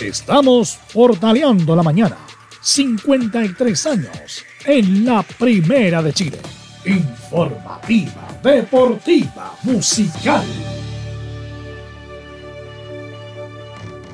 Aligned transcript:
Estamos 0.00 0.78
portaleando 0.92 1.76
la 1.76 1.82
mañana. 1.82 2.16
53 2.62 3.86
años 3.86 4.44
en 4.64 5.04
la 5.04 5.22
Primera 5.22 6.02
de 6.02 6.12
Chile. 6.12 6.38
Informativa, 6.84 8.28
deportiva, 8.42 9.54
musical. 9.62 10.44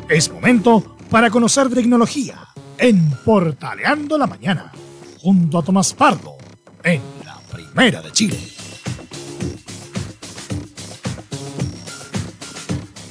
Es 0.09 0.31
momento 0.31 0.97
para 1.09 1.31
conocer 1.31 1.69
tecnología 1.71 2.49
en 2.79 3.11
Portaleando 3.25 4.19
la 4.19 4.27
Mañana, 4.27 4.73
junto 5.21 5.59
a 5.59 5.63
Tomás 5.63 5.93
Pardo, 5.95 6.37
en 6.83 7.01
la 7.25 7.39
Primera 7.51 8.03
de 8.03 8.13
Chile. 8.13 8.56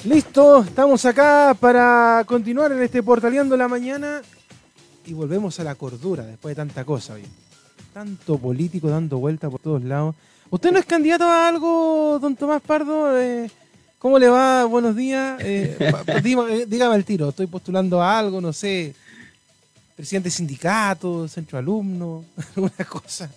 Listo, 0.06 0.62
estamos 0.62 1.04
acá 1.06 1.58
para 1.60 2.24
continuar 2.28 2.72
en 2.72 2.84
este 2.84 3.02
Portaleando 3.02 3.58
la 3.58 3.68
Mañana 3.68 4.22
y 5.04 5.14
volvemos 5.14 5.60
a 5.60 5.64
la 5.64 5.74
cordura 5.74 6.24
después 6.24 6.56
de 6.56 6.62
tanta 6.62 6.86
cosa. 6.86 7.16
Tanto 7.92 8.38
político 8.38 8.88
dando 8.88 9.18
vuelta 9.18 9.50
por 9.50 9.60
todos 9.60 9.84
lados. 9.84 10.14
¿Usted 10.52 10.72
no 10.72 10.78
es 10.78 10.86
candidato 10.86 11.24
a 11.24 11.48
algo, 11.48 12.20
don 12.22 12.36
Tomás 12.36 12.62
Pardo? 12.62 13.20
Eh, 13.20 13.50
¿Cómo 13.98 14.20
le 14.20 14.30
va? 14.30 14.66
Buenos 14.66 14.96
días. 14.96 15.40
Eh, 15.42 15.76
dígame, 16.24 16.68
dígame 16.68 16.96
el 16.98 17.04
tiro, 17.04 17.30
estoy 17.30 17.48
postulando 17.48 18.00
a 18.00 18.20
algo, 18.20 18.40
no 18.40 18.54
sé, 18.54 18.94
presidente 19.96 20.28
de 20.28 20.36
sindicato, 20.36 21.28
centro 21.28 21.58
alumno, 21.58 22.26
alguna 22.56 22.86
cosa. 22.88 23.32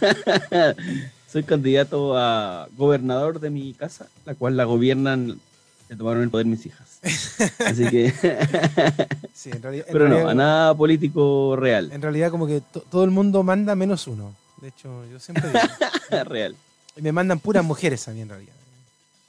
Soy 1.30 1.42
candidato 1.42 2.16
a 2.16 2.66
gobernador 2.78 3.40
de 3.40 3.50
mi 3.50 3.74
casa, 3.74 4.06
la 4.24 4.34
cual 4.34 4.56
la 4.56 4.64
gobiernan 4.64 5.38
se 5.88 5.96
tomaron 5.96 6.22
el 6.22 6.30
poder 6.30 6.46
mis 6.46 6.64
hijas. 6.66 6.98
Así 7.66 7.88
que. 7.88 8.12
Sí, 9.34 9.50
en 9.50 9.60
realidad, 9.62 9.86
en 9.88 9.92
Pero 9.92 10.08
no, 10.08 10.28
a 10.28 10.34
nada 10.34 10.74
político 10.74 11.56
real. 11.56 11.90
En 11.92 12.00
realidad, 12.00 12.30
como 12.30 12.46
que 12.46 12.60
to- 12.60 12.80
todo 12.90 13.04
el 13.04 13.10
mundo 13.10 13.42
manda 13.42 13.74
menos 13.74 14.06
uno. 14.06 14.34
De 14.62 14.68
hecho, 14.68 15.04
yo 15.10 15.18
siempre 15.18 15.48
digo. 15.48 16.24
real. 16.24 16.56
y 16.96 17.02
me 17.02 17.12
mandan 17.12 17.40
puras 17.40 17.64
mujeres 17.64 18.06
a 18.08 18.12
mí, 18.12 18.20
en 18.22 18.28
realidad. 18.28 18.54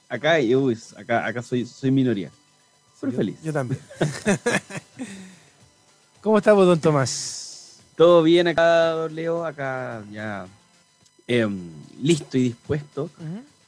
Acá, 0.08 0.38
yo, 0.40 0.60
uy, 0.60 0.78
acá, 0.96 1.26
acá 1.26 1.42
soy, 1.42 1.66
soy 1.66 1.90
minoría. 1.90 2.30
Pero 3.00 3.12
yo, 3.12 3.18
feliz. 3.18 3.36
Yo 3.42 3.52
también. 3.52 3.80
¿Cómo 6.22 6.38
estamos, 6.38 6.66
don 6.66 6.80
Tomás? 6.80 7.78
Todo 7.96 8.22
bien 8.22 8.48
acá, 8.48 8.90
don 8.90 9.14
Leo. 9.14 9.44
Acá 9.44 10.02
ya 10.12 10.46
em, 11.26 11.58
listo 12.00 12.38
y 12.38 12.42
dispuesto 12.44 13.10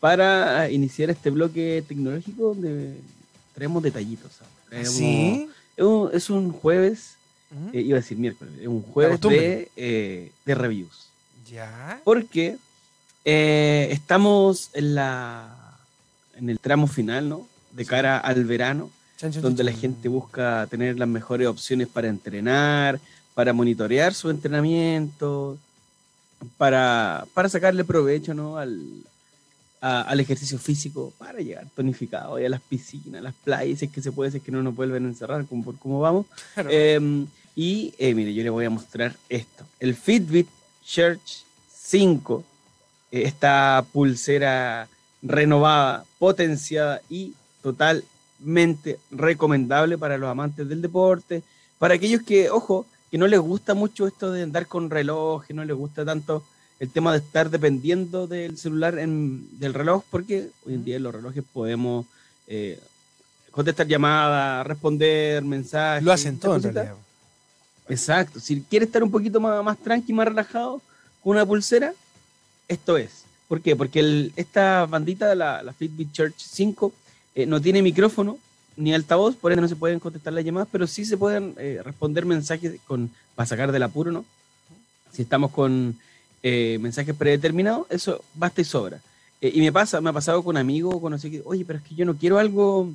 para 0.01 0.71
iniciar 0.71 1.11
este 1.11 1.31
bloque 1.31 1.85
tecnológico 1.87 2.55
donde 2.55 2.97
traemos 3.55 3.83
detallitos. 3.83 4.33
¿Sí? 4.85 5.49
Es 5.77 5.85
un, 5.85 6.11
es 6.13 6.31
un 6.31 6.53
jueves, 6.53 7.17
eh, 7.73 7.81
iba 7.81 7.99
a 7.99 8.01
decir 8.01 8.19
miércoles, 8.19 8.55
es 8.61 8.67
un 8.67 8.83
jueves 8.83 9.21
de, 9.21 9.71
eh, 9.77 10.33
de 10.45 10.55
reviews. 10.55 11.09
Ya. 11.51 12.01
Porque 12.05 12.59
eh, 13.25 13.89
estamos 13.91 14.71
en 14.75 14.95
la 14.95 15.55
en 16.37 16.51
el 16.51 16.61
tramo 16.61 16.87
final, 16.87 17.29
¿no? 17.29 17.49
De 17.73 17.85
cara 17.85 18.19
al 18.19 18.45
verano, 18.45 18.91
Chan, 19.17 19.33
chan, 19.33 19.43
donde 19.43 19.65
chan, 19.65 19.67
la 19.67 19.73
gente 19.73 20.09
busca 20.09 20.67
tener 20.71 20.99
las 20.99 21.09
mejores 21.09 21.49
opciones 21.49 21.89
para 21.89 22.09
entrenar, 22.09 23.01
para 23.35 23.53
monitorear 23.53 24.15
su 24.15 24.31
entrenamiento, 24.31 25.59
para, 26.57 27.27
para 27.35 27.49
sacarle 27.49 27.85
provecho, 27.85 28.35
¿no? 28.35 28.57
Al, 28.57 29.03
a- 29.81 30.03
al 30.03 30.21
ejercicio 30.21 30.59
físico, 30.59 31.13
para 31.19 31.41
llegar 31.41 31.67
tonificado 31.75 32.39
y 32.41 32.45
a 32.45 32.49
las 32.49 32.61
piscinas, 32.61 33.21
a 33.21 33.23
las 33.25 33.35
playas, 33.35 33.79
si 33.79 33.85
es 33.87 33.91
que 33.93 34.03
se 34.03 34.13
puede, 34.13 34.31
si 34.31 34.39
es 34.39 34.43
que 34.43 34.53
no 34.53 34.63
nos 34.63 34.75
vuelven 34.75 35.05
a 35.05 35.09
encerrar, 35.09 35.45
como 35.47 35.65
por 35.65 35.79
cómo 35.79 36.01
vamos. 36.01 36.27
Claro. 36.55 36.69
Eh, 36.73 37.27
y 37.55 37.95
eh, 37.99 38.15
mire, 38.15 38.33
yo 38.35 38.43
le 38.43 38.51
voy 38.51 38.65
a 38.65 38.71
mostrar 38.71 39.17
esto. 39.29 39.65
El 39.81 39.95
Fitbit 39.95 40.49
Church 40.85 41.43
5, 41.73 42.45
eh, 43.11 43.23
esta 43.25 43.85
pulsera 43.93 44.89
renovada, 45.23 46.05
potenciada 46.19 47.01
y 47.11 47.35
totalmente 47.63 48.99
recomendable 49.11 49.99
para 49.99 50.19
los 50.19 50.29
amantes 50.31 50.69
del 50.69 50.83
deporte, 50.83 51.43
para 51.79 51.95
aquellos 51.95 52.23
que, 52.23 52.51
ojo, 52.51 52.87
que 53.11 53.19
no 53.19 53.27
les 53.27 53.41
gusta 53.41 53.75
mucho 53.75 54.07
esto 54.07 54.31
de 54.33 54.43
andar 54.43 54.67
con 54.67 54.91
reloj, 54.91 55.45
que 55.47 55.55
no 55.55 55.65
les 55.65 55.77
gusta 55.77 56.05
tanto 56.05 56.45
el 56.81 56.91
tema 56.91 57.13
de 57.13 57.19
estar 57.19 57.51
dependiendo 57.51 58.27
del 58.27 58.57
celular, 58.57 58.99
en- 58.99 59.49
del 59.59 59.75
reloj, 59.75 60.05
porque 60.11 60.49
hoy 60.67 60.75
en 60.75 60.85
día 60.85 60.97
en 60.97 61.03
los 61.03 61.15
relojes 61.15 61.43
podemos 61.53 62.07
eh, 62.47 62.79
contestar 63.51 63.87
llamadas, 63.87 64.67
responder 64.67 65.43
mensajes. 65.45 66.03
Lo 66.05 66.13
hacen 66.13 66.39
todo, 66.39 66.57
en 66.57 66.63
realidad. 66.63 66.95
Exacto. 67.89 68.39
Si 68.41 68.61
quiere 68.63 68.85
estar 68.85 69.03
un 69.03 69.11
poquito 69.11 69.41
más, 69.41 69.63
más 69.65 69.79
tranqui, 69.79 70.13
más 70.13 70.29
relajado, 70.29 70.81
con 71.23 71.33
una 71.37 71.45
pulsera, 71.47 71.93
esto 72.69 72.97
es. 72.97 73.25
¿Por 73.49 73.61
qué? 73.61 73.75
Porque 73.75 74.01
el- 74.01 74.33
esta 74.37 74.87
bandita, 74.87 75.35
la, 75.35 75.63
la 75.63 75.73
Fitbit 75.73 76.13
Church 76.13 76.35
5, 76.39 76.93
eh, 77.35 77.47
no 77.47 77.61
tiene 77.61 77.83
micrófono 77.83 78.39
ni 78.77 78.95
altavoz, 78.95 79.35
por 79.35 79.51
ende 79.51 79.63
no 79.63 79.69
se 79.69 79.75
pueden 79.75 79.99
contestar 79.99 80.33
las 80.33 80.45
llamadas, 80.45 80.69
pero 80.71 80.87
sí 80.87 81.05
se 81.05 81.17
pueden 81.17 81.55
eh, 81.59 81.81
responder 81.85 82.25
mensajes 82.25 82.79
con, 82.87 83.11
para 83.35 83.47
sacar 83.47 83.73
del 83.73 83.83
apuro, 83.83 84.13
¿no? 84.13 84.25
Si 85.13 85.23
estamos 85.23 85.51
con 85.51 85.99
eh, 86.43 86.79
mensajes 86.81 87.15
predeterminados, 87.15 87.87
eso 87.91 88.23
basta 88.35 88.61
y 88.61 88.65
sobra. 88.65 89.01
Eh, 89.41 89.53
y 89.55 89.61
me 89.61 89.73
pasa, 89.73 90.01
me 90.01 90.11
ha 90.11 90.13
pasado 90.13 90.43
con 90.43 90.57
amigos, 90.57 91.01
conocí 91.01 91.31
que, 91.31 91.43
oye, 91.45 91.65
pero 91.65 91.79
es 91.79 91.85
que 91.85 91.95
yo 91.95 92.05
no 92.05 92.15
quiero 92.17 92.39
algo 92.39 92.91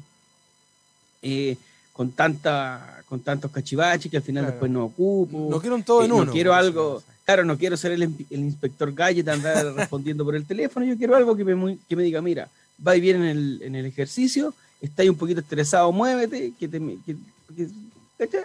eh, 1.22 1.58
con 1.92 2.12
tanta 2.12 3.02
con 3.08 3.20
tantos 3.20 3.52
cachivaches 3.52 4.10
que 4.10 4.18
al 4.18 4.24
final 4.24 4.44
Claro. 4.44 4.54
después 4.54 4.72
no 4.72 4.86
ocupo. 4.86 5.48
No 5.50 5.60
quiero 5.62 5.76
un 5.76 5.84
todo 5.84 6.02
Eh, 6.02 6.06
en 6.06 6.10
no 6.12 6.18
uno. 6.18 6.32
quiero 6.32 6.54
algo, 6.54 6.98
así. 6.98 7.06
claro, 7.26 7.46
no 7.46 7.58
quiero 7.58 7.78
ser 7.78 7.92
el, 7.92 8.04
in- 8.04 8.26
el 8.32 8.40
inspector 8.40 8.92
Gadget, 8.92 9.28
andar 9.28 9.66
respondiendo 9.76 10.26
por 10.26 10.36
el 10.36 10.46
teléfono, 10.46 10.86
yo 10.86 10.98
quiero 10.98 11.16
algo 11.16 11.36
que 11.36 11.44
me, 11.46 11.78
que 11.88 11.96
me 11.96 12.02
diga, 12.04 12.22
mira, 12.22 12.50
va 12.86 12.94
bien 12.94 13.18
en 13.18 13.24
el, 13.30 13.62
en 13.62 13.76
el 13.76 13.86
ejercicio, 13.86 14.54
está 14.82 15.04
ahí 15.04 15.10
un 15.10 15.16
poquito 15.16 15.42
estresado, 15.42 15.92
muévete, 15.92 16.54
que 16.60 16.68
te, 16.68 16.80
que- 17.06 17.16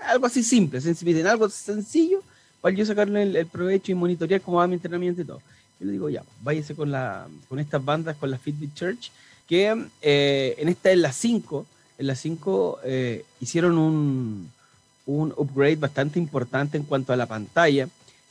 algo 0.07 0.27
así 0.27 0.43
simple, 0.43 0.81
sencillo, 0.81 1.31
algo 1.31 1.49
sencillo, 1.49 2.21
para 2.61 2.75
yo 2.75 2.85
sacarle 2.85 3.23
el, 3.23 3.37
el 3.37 3.47
provecho 3.47 3.93
y 3.93 3.95
monitorear 3.95 4.41
cómo 4.41 4.59
va 4.59 4.67
mi 4.67 4.75
entrenamiento 4.75 5.23
y 5.23 5.25
todo. 5.25 5.41
Yo 5.81 5.87
le 5.87 5.93
digo, 5.93 6.09
ya, 6.11 6.23
váyase 6.43 6.75
con, 6.75 6.91
la, 6.91 7.27
con 7.49 7.59
estas 7.61 7.85
bandas, 7.85 8.17
con 8.17 8.31
la 8.31 8.39
Fitbit 8.39 8.75
Church, 8.75 9.11
que 9.47 9.87
eh, 10.03 10.55
en 10.59 10.69
esta 10.69 10.91
es 10.91 10.99
la 10.99 11.13
5, 11.13 11.67
en 11.99 12.07
la 12.07 12.15
5 12.15 12.81
eh, 12.85 13.25
hicieron 13.41 13.79
un, 13.79 14.51
un 15.07 15.33
upgrade 15.37 15.77
bastante 15.77 16.19
importante 16.19 16.77
en 16.77 16.83
cuanto 16.85 17.13
a 17.13 17.17
la 17.17 17.27
pantalla. 17.27 17.89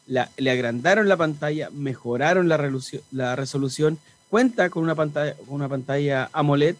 La- 0.08 0.30
le 0.38 0.52
agrandaron 0.52 1.08
la 1.08 1.18
pantalla, 1.18 1.70
mejoraron 1.72 2.48
la, 2.50 2.58
la 3.12 3.36
resolución. 3.36 3.98
Cuenta 4.30 4.70
con 4.70 4.84
una 4.84 4.96
pantalla, 4.96 5.34
con 5.36 5.56
una 5.56 5.70
pantalla 5.70 6.30
AMOLED, 6.34 6.76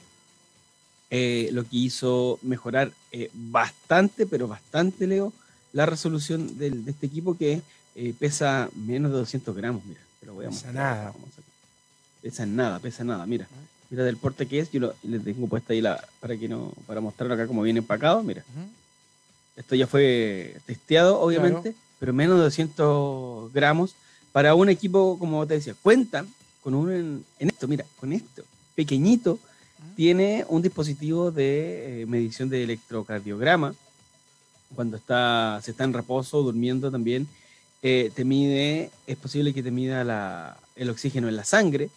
eh, 1.10 1.50
lo 1.54 1.64
que 1.64 1.78
hizo 1.78 2.38
mejorar 2.42 2.92
eh, 3.14 3.30
bastante, 3.34 4.26
pero 4.28 4.48
bastante, 4.50 5.08
Leo, 5.08 5.32
la 5.78 5.86
resolución 5.86 6.58
del- 6.58 6.84
de 6.86 6.92
este 6.92 7.06
equipo 7.06 7.38
que 7.38 7.62
eh, 7.96 8.14
pesa 8.20 8.70
menos 8.76 9.12
de 9.12 9.18
200 9.20 9.56
gramos. 9.56 9.86
Mira, 9.86 10.00
te 10.20 10.26
lo 10.26 10.34
voy 10.34 10.46
a 10.46 10.50
Pesa 10.50 10.66
mostrar. 10.68 10.74
nada. 10.74 11.14
Pesa 12.22 12.46
nada, 12.46 12.80
pesa 12.80 13.04
nada. 13.04 13.26
Mira, 13.28 13.48
mira 13.92 14.04
del 14.04 14.18
porte 14.18 14.48
que 14.48 14.60
es. 14.60 14.72
Yo 14.72 14.80
lo, 14.80 14.96
le 15.04 15.20
tengo 15.20 15.48
puesta 15.48 15.74
ahí 15.74 15.82
la, 15.82 16.04
para 16.20 16.36
que 16.36 16.48
no, 16.48 16.74
para 16.88 17.00
mostrarlo 17.00 17.36
acá 17.36 17.46
como 17.48 17.62
viene 17.62 17.80
empacado. 17.80 18.24
Mira. 18.24 18.44
Esto 19.56 19.76
ya 19.76 19.86
fue 19.88 20.58
testeado, 20.66 21.20
obviamente, 21.20 21.76
pero 22.00 22.12
menos 22.14 22.38
de 22.38 22.44
200 22.44 23.52
gramos 23.54 23.94
para 24.32 24.54
un 24.56 24.70
equipo, 24.70 25.18
como 25.20 25.46
te 25.48 25.56
decía, 25.56 25.76
cuentan 25.82 26.28
con 26.64 26.74
un, 26.76 26.92
en, 26.92 27.26
en 27.40 27.48
esto, 27.50 27.68
mira, 27.68 27.86
con 28.00 28.14
esto, 28.14 28.44
pequeñito, 28.76 29.40
tiene 29.96 30.46
un 30.50 30.62
dispositivo 30.62 31.32
de 31.32 32.02
eh, 32.02 32.06
medición 32.06 32.50
de 32.50 32.64
electrocardiograma. 32.64 33.74
Cuando 34.76 34.98
está, 34.98 35.60
se 35.64 35.72
está 35.72 35.84
en 35.84 35.94
reposo, 35.94 36.44
durmiendo 36.44 36.92
también, 36.92 37.28
eh, 37.82 38.12
te 38.14 38.26
mide, 38.26 38.90
es 39.06 39.18
posible 39.18 39.54
que 39.54 39.64
te 39.64 39.72
mida 39.72 40.04
la- 40.04 40.58
el 40.76 40.90
oxígeno 40.90 41.28
en 41.30 41.36
la 41.36 41.46
sangre. 41.46 41.90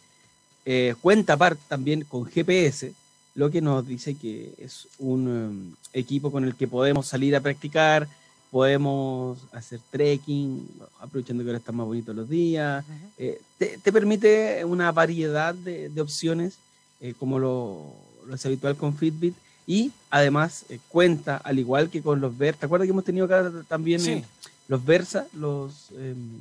Eh, 0.65 0.95
cuenta 1.01 1.33
aparte 1.35 1.63
también 1.69 2.05
con 2.05 2.25
GPS, 2.27 2.93
lo 3.35 3.51
que 3.51 3.61
nos 3.61 3.87
dice 3.87 4.15
que 4.15 4.53
es 4.59 4.89
un 4.99 5.27
um, 5.29 5.75
equipo 5.93 6.31
con 6.31 6.45
el 6.45 6.55
que 6.55 6.69
podemos 6.69 7.07
salir 7.07 7.35
a 7.35 7.41
practicar, 7.41 8.07
podemos 8.51 9.39
hacer 9.53 9.81
trekking, 9.91 10.69
aprovechando 11.01 11.43
que 11.45 11.51
ahora 11.51 11.59
están 11.59 11.77
más 11.77 11.87
bonitos 11.87 12.15
los 12.15 12.29
días. 12.29 12.85
Eh, 13.17 13.41
te, 13.59 13.79
te 13.79 13.93
permite 13.93 14.65
una 14.65 14.91
variedad 14.93 15.55
de, 15.55 15.89
de 15.89 16.01
opciones, 16.01 16.57
eh, 17.01 17.15
como 17.19 17.39
lo, 17.39 17.95
lo 18.27 18.35
es 18.35 18.45
habitual 18.45 18.77
con 18.77 18.97
Fitbit, 18.97 19.35
y 19.71 19.93
además 20.11 20.65
eh, 20.69 20.81
cuenta, 20.89 21.37
al 21.37 21.61
igual 21.61 21.91
que 21.91 22.03
con 22.03 22.21
los 22.21 22.37
Versa, 22.37 22.59
¿te 22.61 22.67
acuerdas 22.67 22.87
que 22.87 22.91
hemos 22.91 23.05
tenido 23.05 23.27
acá 23.27 23.49
también 23.69 24.01
Sí. 24.01 24.11
eh, 24.15 24.25
los 24.67 24.85
Versa, 24.85 25.27
los, 25.33 25.91
em, 25.97 26.41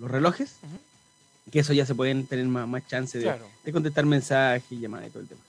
los 0.00 0.10
relojes? 0.10 0.54
Que 1.52 1.58
eso 1.60 1.74
ya 1.74 1.84
se 1.84 1.94
pueden 1.94 2.26
tener 2.26 2.46
más, 2.46 2.66
más 2.66 2.86
chance 2.88 3.18
de, 3.18 3.24
Claro. 3.24 3.46
de 3.62 3.72
contestar 3.72 4.06
mensajes 4.06 4.64
y 4.70 4.80
llamadas 4.80 5.08
y 5.08 5.10
todo 5.10 5.22
el 5.22 5.28
tema. 5.28 5.40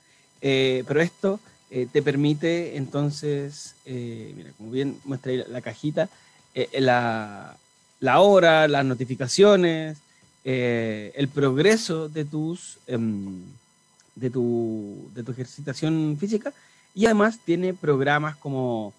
Eh, 0.42 0.84
pero 0.86 1.00
esto 1.02 1.40
te 1.70 2.02
permite 2.02 2.76
entonces, 2.78 3.76
mira, 3.86 4.52
como 4.58 4.72
bien 4.72 4.98
muestra 5.06 5.32
ahí 5.32 5.38
la, 5.38 5.48
la 5.48 5.62
cajita, 5.62 6.10
la, 6.74 7.56
la 8.00 8.20
hora, 8.20 8.68
las 8.68 8.84
notificaciones, 8.86 9.98
eh, 10.44 11.12
el 11.16 11.28
progreso 11.28 12.10
de 12.10 12.26
tus 12.26 12.78
em, 12.88 13.44
de 14.20 14.30
tu, 14.30 15.10
de 15.14 15.24
tu 15.24 15.32
ejercitación 15.32 16.18
física 16.20 16.54
y 16.96 17.06
además 17.06 17.40
tiene 17.46 17.74
programas 17.74 18.36
como, 18.38 18.94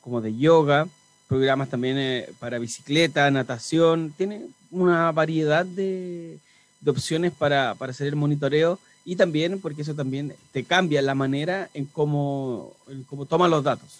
como 0.00 0.20
de 0.20 0.36
yoga, 0.36 0.86
programas 1.28 1.68
también 1.68 1.96
eh, 1.98 2.28
para 2.38 2.58
bicicleta, 2.58 3.30
natación, 3.30 4.12
tiene 4.16 4.46
una 4.70 5.12
variedad 5.12 5.64
de, 5.66 6.38
de 6.80 6.90
opciones 6.90 7.32
para, 7.32 7.74
para 7.74 7.90
hacer 7.92 8.06
el 8.06 8.16
monitoreo 8.16 8.78
y 9.04 9.16
también 9.16 9.60
porque 9.60 9.82
eso 9.82 9.94
también 9.94 10.34
te 10.52 10.64
cambia 10.64 11.02
la 11.02 11.14
manera 11.14 11.68
en 11.74 11.86
cómo, 11.86 12.72
en 12.88 13.02
cómo 13.04 13.26
toma 13.26 13.48
los 13.48 13.64
datos. 13.64 13.98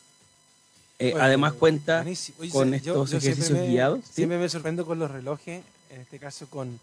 Eh, 0.98 1.12
Oye, 1.14 1.22
además 1.22 1.54
cuenta. 1.54 2.04
Oye, 2.38 2.50
con 2.50 2.70
yo- 2.70 2.76
estos 2.76 3.10
yo 3.10 3.20
siempre 3.20 3.28
ejercicios 3.32 3.58
me- 3.58 3.66
guiados. 3.72 4.00
¿sí? 4.04 4.12
Siempre 4.14 4.38
me 4.38 4.48
sorprendo 4.48 4.86
con 4.86 4.98
los 5.00 5.10
relojes, 5.10 5.62
en 5.90 6.00
este 6.00 6.18
caso 6.20 6.46
con 6.46 6.78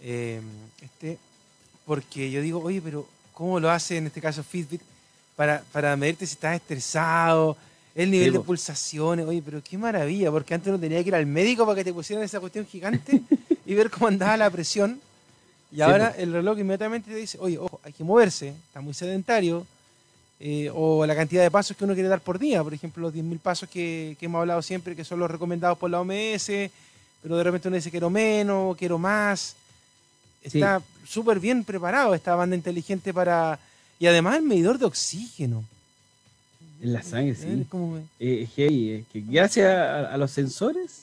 eh, 0.00 0.40
este, 0.80 1.18
porque 1.88 2.30
yo 2.30 2.42
digo, 2.42 2.60
oye, 2.62 2.82
pero 2.82 3.06
¿cómo 3.32 3.58
lo 3.58 3.70
hace 3.70 3.96
en 3.96 4.08
este 4.08 4.20
caso 4.20 4.44
Fitbit 4.44 4.82
para, 5.34 5.64
para 5.72 5.96
medirte 5.96 6.26
si 6.26 6.34
estás 6.34 6.54
estresado? 6.54 7.56
El 7.94 8.10
nivel 8.10 8.34
de 8.34 8.40
pulsaciones, 8.40 9.26
oye, 9.26 9.42
pero 9.42 9.62
qué 9.64 9.78
maravilla, 9.78 10.30
porque 10.30 10.52
antes 10.52 10.70
no 10.70 10.78
tenía 10.78 11.02
que 11.02 11.08
ir 11.08 11.14
al 11.14 11.24
médico 11.24 11.64
para 11.64 11.76
que 11.76 11.84
te 11.84 11.92
pusieran 11.94 12.22
esa 12.22 12.40
cuestión 12.40 12.66
gigante 12.66 13.22
y 13.66 13.74
ver 13.74 13.90
cómo 13.90 14.06
andaba 14.06 14.36
la 14.36 14.50
presión. 14.50 15.00
Y 15.72 15.76
Sí, 15.76 15.80
ahora 15.80 16.14
el 16.18 16.30
reloj 16.30 16.58
inmediatamente 16.58 17.10
te 17.10 17.16
dice, 17.16 17.38
oye, 17.40 17.56
ojo, 17.56 17.80
hay 17.82 17.94
que 17.94 18.04
moverse, 18.04 18.48
está 18.66 18.82
muy 18.82 18.92
sedentario, 18.92 19.66
eh, 20.40 20.70
o 20.74 21.06
la 21.06 21.16
cantidad 21.16 21.42
de 21.42 21.50
pasos 21.50 21.74
que 21.74 21.84
uno 21.84 21.94
quiere 21.94 22.10
dar 22.10 22.20
por 22.20 22.38
día, 22.38 22.62
por 22.62 22.74
ejemplo, 22.74 23.00
los 23.00 23.14
10.000 23.14 23.38
pasos 23.40 23.68
que, 23.68 24.14
que 24.20 24.26
hemos 24.26 24.40
hablado 24.40 24.60
siempre, 24.60 24.94
que 24.94 25.04
son 25.04 25.18
los 25.18 25.30
recomendados 25.30 25.78
por 25.78 25.90
la 25.90 26.02
OMS, 26.02 26.50
pero 27.22 27.36
de 27.38 27.42
repente 27.42 27.68
uno 27.68 27.76
dice 27.76 27.90
quiero 27.90 28.10
menos, 28.10 28.76
quiero 28.76 28.98
más. 28.98 29.56
Está 30.42 30.82
súper 31.06 31.40
bien 31.40 31.64
preparado 31.64 32.14
esta 32.14 32.34
banda 32.34 32.56
inteligente 32.56 33.12
para... 33.12 33.58
Y 33.98 34.06
además 34.06 34.36
el 34.36 34.42
medidor 34.42 34.78
de 34.78 34.84
oxígeno. 34.86 35.64
En 36.80 36.92
la 36.92 37.02
sangre, 37.02 37.34
sí. 37.34 37.66
Eh, 38.20 38.46
eh, 38.46 38.48
eh, 38.56 39.04
que 39.12 39.20
gracias 39.20 39.66
a, 39.68 40.14
a 40.14 40.16
los 40.16 40.30
sensores 40.30 41.02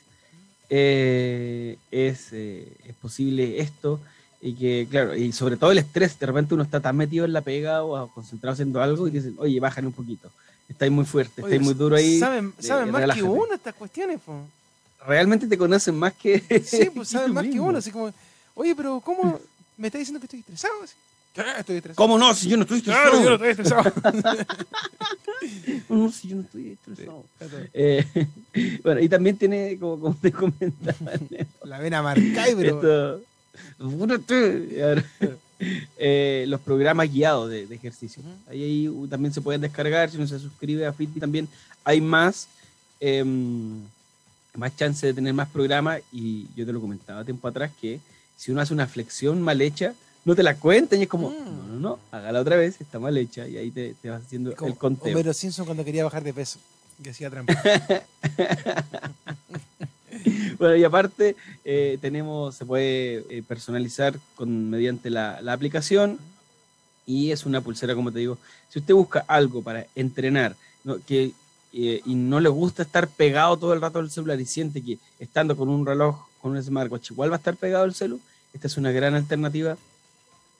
eh, 0.70 1.78
es, 1.92 2.30
eh, 2.32 2.68
es 2.88 2.96
posible 2.96 3.60
esto 3.60 4.00
y 4.42 4.54
que, 4.54 4.88
claro, 4.90 5.16
y 5.16 5.32
sobre 5.32 5.58
todo 5.58 5.72
el 5.72 5.78
estrés, 5.78 6.18
de 6.18 6.26
repente 6.26 6.54
uno 6.54 6.64
está 6.64 6.80
tan 6.80 6.96
metido 6.96 7.26
en 7.26 7.34
la 7.34 7.42
pega 7.42 7.84
o 7.84 8.08
concentrado 8.10 8.54
haciendo 8.54 8.82
algo 8.82 9.08
y 9.08 9.12
dicen, 9.12 9.36
oye, 9.38 9.60
bájale 9.60 9.88
un 9.88 9.94
poquito, 9.94 10.30
estáis 10.70 10.92
muy 10.92 11.06
fuerte, 11.06 11.42
estáis 11.42 11.62
muy 11.62 11.74
duro 11.74 11.96
ahí, 11.96 12.20
Saben, 12.20 12.54
eh, 12.58 12.64
saben 12.64 12.92
más 12.92 13.02
relájate. 13.02 13.26
que 13.26 13.32
uno 13.32 13.54
estas 13.54 13.74
cuestiones, 13.76 14.20
po. 14.22 14.42
realmente 15.06 15.48
te 15.48 15.58
conocen 15.58 15.96
más 15.96 16.14
que... 16.14 16.40
Sí, 16.66 16.90
pues 16.94 17.10
saben 17.10 17.34
más 17.34 17.46
que 17.46 17.60
uno. 17.60 17.78
Así 17.80 17.92
como, 17.92 18.14
oye, 18.56 18.76
pero 18.76 19.00
¿cómo 19.02 19.40
me 19.78 19.88
está 19.88 20.00
diciendo 20.00 20.20
que 20.20 20.26
estoy 20.26 20.40
estresado? 20.40 20.74
Así, 20.84 20.94
"¿Qué? 21.34 21.42
Estoy 21.60 21.76
estresado. 21.78 21.96
¿Cómo 21.96 22.18
no? 22.18 22.34
Si 22.34 22.50
yo 22.50 22.58
no 22.58 22.64
estoy 22.64 22.82
Claro, 22.82 23.18
estresado. 23.18 23.24
yo 23.24 23.30
no 23.30 23.46
estoy 23.46 23.50
estresado. 23.52 24.46
No, 25.90 26.12
si 26.12 26.30
yo 26.30 26.38
no 26.38 26.42
estoy 26.44 26.72
estresado. 26.72 27.24
Eh, 27.74 28.06
bueno, 28.84 29.02
y 29.02 29.10
también 29.10 29.38
tiene, 29.38 29.78
como, 29.78 30.00
como 30.00 30.16
te 30.16 30.32
comentaba, 30.32 31.12
La 31.64 31.80
vena 31.80 32.02
marcada. 32.02 32.48
Esto- 32.48 33.22
ahora, 33.80 35.06
eh, 35.98 36.46
los 36.48 36.60
programas 36.62 37.12
guiados 37.12 37.50
de, 37.50 37.68
de 37.68 37.76
ejercicio. 37.76 38.22
Ujú. 38.22 38.32
Ahí, 38.52 38.64
ahí, 38.64 38.88
uh, 38.90 39.08
también 39.08 39.34
se 39.34 39.42
pueden 39.42 39.62
descargar. 39.62 40.10
Si 40.10 40.18
uno 40.18 40.28
se 40.28 40.40
suscribe 40.40 40.86
a 40.86 40.94
Fitbit, 40.94 41.20
también 41.22 41.48
hay 41.84 42.02
más, 42.02 42.48
em, 43.00 43.82
más 44.56 44.76
chance 44.76 45.06
de 45.06 45.14
tener 45.14 45.34
más 45.34 45.50
programas. 45.50 46.02
Y 46.12 46.48
yo 46.56 46.66
te 46.66 46.74
lo 46.74 46.82
comentaba 46.82 47.24
tiempo 47.24 47.48
atrás 47.48 47.72
que 47.80 48.00
si 48.38 48.52
uno 48.52 48.62
hace 48.62 48.74
una 48.74 48.88
flexión 48.88 49.42
mal 49.42 49.62
hecha, 49.62 49.94
no 50.26 50.36
te 50.36 50.44
la 50.44 50.56
cuentan 50.58 51.00
y 51.00 51.04
es 51.04 51.10
como, 51.10 51.30
Mm. 51.30 51.34
no, 51.34 51.68
no, 51.68 51.80
no, 51.80 52.00
hágala 52.12 52.42
otra 52.42 52.56
vez, 52.56 52.80
está 52.82 53.00
mal 53.00 53.16
hecha. 53.18 53.48
Y 53.48 53.58
ahí 53.58 53.72
te, 53.72 53.94
te 54.02 54.10
vas 54.10 54.24
haciendo 54.24 54.56
Como 54.56 54.72
el 54.72 54.78
conteo. 54.78 55.14
Homero 55.14 55.34
Simpson 55.34 55.66
cuando 55.66 55.86
quería 55.86 56.04
bajar 56.04 56.24
de 56.24 56.34
peso. 56.34 56.60
Que 57.04 57.10
hacía 57.12 57.30
trampa. 57.30 57.54
Bueno, 60.58 60.76
y 60.78 60.84
aparte 60.86 61.36
eh, 61.66 61.98
tenemos, 62.02 62.56
se 62.56 62.66
puede 62.66 63.26
eh, 63.30 63.44
personalizar 63.46 64.18
con, 64.36 64.70
mediante 64.70 65.10
la, 65.10 65.42
la 65.42 65.52
aplicación 65.54 66.18
y 67.06 67.32
es 67.32 67.46
una 67.46 67.60
pulsera, 67.62 67.94
como 67.94 68.12
te 68.12 68.20
digo. 68.20 68.38
Si 68.70 68.80
usted 68.80 68.94
busca 68.94 69.26
algo 69.28 69.62
para 69.62 69.86
entrenar 69.94 70.56
¿no? 70.86 70.98
que, 71.06 71.34
eh, 71.74 72.02
y 72.06 72.16
no 72.16 72.40
le 72.40 72.48
gusta 72.50 72.84
estar 72.84 73.10
pegado 73.10 73.58
todo 73.58 73.74
el 73.74 73.82
rato 73.82 74.00
al 74.00 74.10
celular 74.10 74.40
y 74.40 74.46
siente 74.46 74.82
que 74.82 74.98
estando 75.20 75.58
con 75.58 75.68
un 75.68 75.86
reloj, 75.86 76.26
con 76.46 76.52
un 76.56 76.62
smartwatch, 76.62 77.10
igual 77.10 77.32
va 77.32 77.38
a 77.38 77.42
estar 77.42 77.56
pegado 77.56 77.86
al 77.86 77.96
celular, 77.96 78.24
esta 78.54 78.68
es 78.68 78.78
una 78.78 78.92
gran 78.92 79.16
alternativa, 79.16 79.76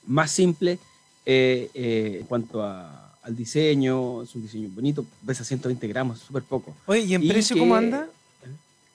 más 0.08 0.32
simple 0.32 0.80
eh, 1.28 1.70
eh, 1.76 2.18
en 2.22 2.26
cuanto 2.26 2.64
a- 2.64 3.14
al 3.22 3.36
diseño, 3.36 4.24
es 4.24 4.34
un 4.34 4.42
diseño 4.42 4.68
bonito, 4.70 5.06
pesa 5.26 5.44
120 5.44 5.88
gramos, 5.88 6.20
súper 6.22 6.42
poco. 6.42 6.74
Oye, 6.88 7.02
¿y 7.02 7.14
en 7.14 7.22
Y 7.24 7.30
precio 7.30 7.54
que- 7.56 7.60
cómo 7.60 7.76
anda? 7.76 8.08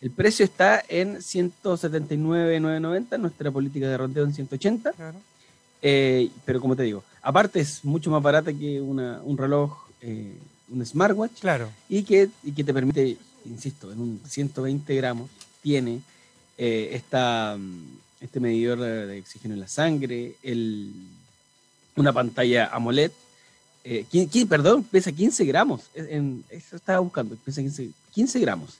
El 0.00 0.10
precio 0.10 0.44
está 0.44 0.82
en 0.88 1.22
179,990, 1.22 3.18
nuestra 3.18 3.52
política 3.52 3.88
de 3.88 3.96
rondeo 3.96 4.24
en 4.24 4.34
180, 4.34 4.90
Claro. 4.92 5.18
eh, 5.82 6.28
pero 6.44 6.60
como 6.60 6.74
te 6.74 6.82
digo, 6.82 7.04
aparte 7.22 7.60
es 7.60 7.84
mucho 7.84 8.10
más 8.10 8.20
barata 8.22 8.52
que 8.52 8.80
una- 8.80 9.20
un 9.24 9.36
reloj, 9.38 9.76
eh, 10.02 10.38
un 10.70 10.84
smartwatch, 10.84 11.38
Claro. 11.40 11.68
y 11.88 12.02
que, 12.02 12.30
y 12.42 12.50
que 12.50 12.64
te 12.64 12.74
permite, 12.74 13.16
insisto, 13.44 13.92
en 13.92 14.00
un 14.00 14.20
120 14.28 14.92
gramos, 14.96 15.30
tiene 15.62 16.00
eh, 16.62 17.02
este 18.20 18.38
medidor 18.38 18.78
de, 18.80 19.18
oxígeno 19.18 19.54
en 19.54 19.60
la 19.60 19.68
sangre, 19.68 20.34
una 21.96 22.12
pantalla 22.12 22.66
AMOLED, 22.66 23.12
eh, 23.84 24.04
qui- 24.12 24.28
qui- 24.28 24.46
perdón, 24.46 24.84
pesa 24.84 25.10
15 25.10 25.44
gramos, 25.46 25.80
eso 25.94 26.76
estaba 26.76 26.98
buscando, 26.98 27.34
pesa 27.36 27.62
15, 27.62 27.88
15 28.12 28.38
gramos. 28.40 28.74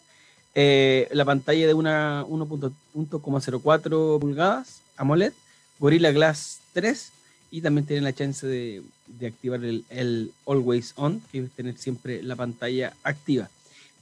Eh, 0.54 1.08
la 1.12 1.24
pantalla 1.24 1.66
de 1.66 1.72
una 1.74 2.22
1.04 2.28 4.18
pulgadas 4.20 4.80
AMOLED, 4.96 5.32
Gorilla 5.78 6.12
Glass 6.12 6.58
3 6.74 7.12
y 7.50 7.62
también 7.62 7.86
tiene 7.86 8.02
la 8.02 8.12
chance 8.12 8.46
de, 8.46 8.82
de 9.06 9.26
activar 9.28 9.64
el, 9.64 9.84
el 9.88 10.32
Always 10.46 10.92
On, 10.96 11.22
que 11.32 11.38
es 11.44 11.50
tener 11.52 11.78
siempre 11.78 12.22
la 12.22 12.36
pantalla 12.36 12.94
activa. 13.02 13.48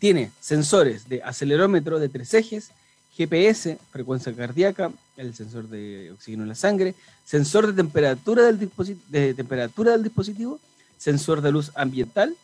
Tiene 0.00 0.32
sensores 0.40 1.08
de 1.08 1.22
acelerómetro 1.22 1.98
de 2.00 2.08
tres 2.08 2.34
ejes, 2.34 2.70
GPS, 3.18 3.78
frecuencia 3.90 4.32
cardíaca, 4.32 4.92
el 5.16 5.34
sensor 5.34 5.68
de 5.68 6.12
oxígeno 6.12 6.44
en 6.44 6.48
la 6.50 6.54
sangre, 6.54 6.94
sensor 7.24 7.66
de 7.66 7.72
temperatura 7.72 8.44
del, 8.44 8.60
disposi- 8.60 8.96
de 9.08 9.34
temperatura 9.34 9.90
del 9.92 10.04
dispositivo, 10.04 10.60
sensor 10.96 11.40
de 11.42 11.50
luz 11.50 11.72
ambiental 11.74 12.36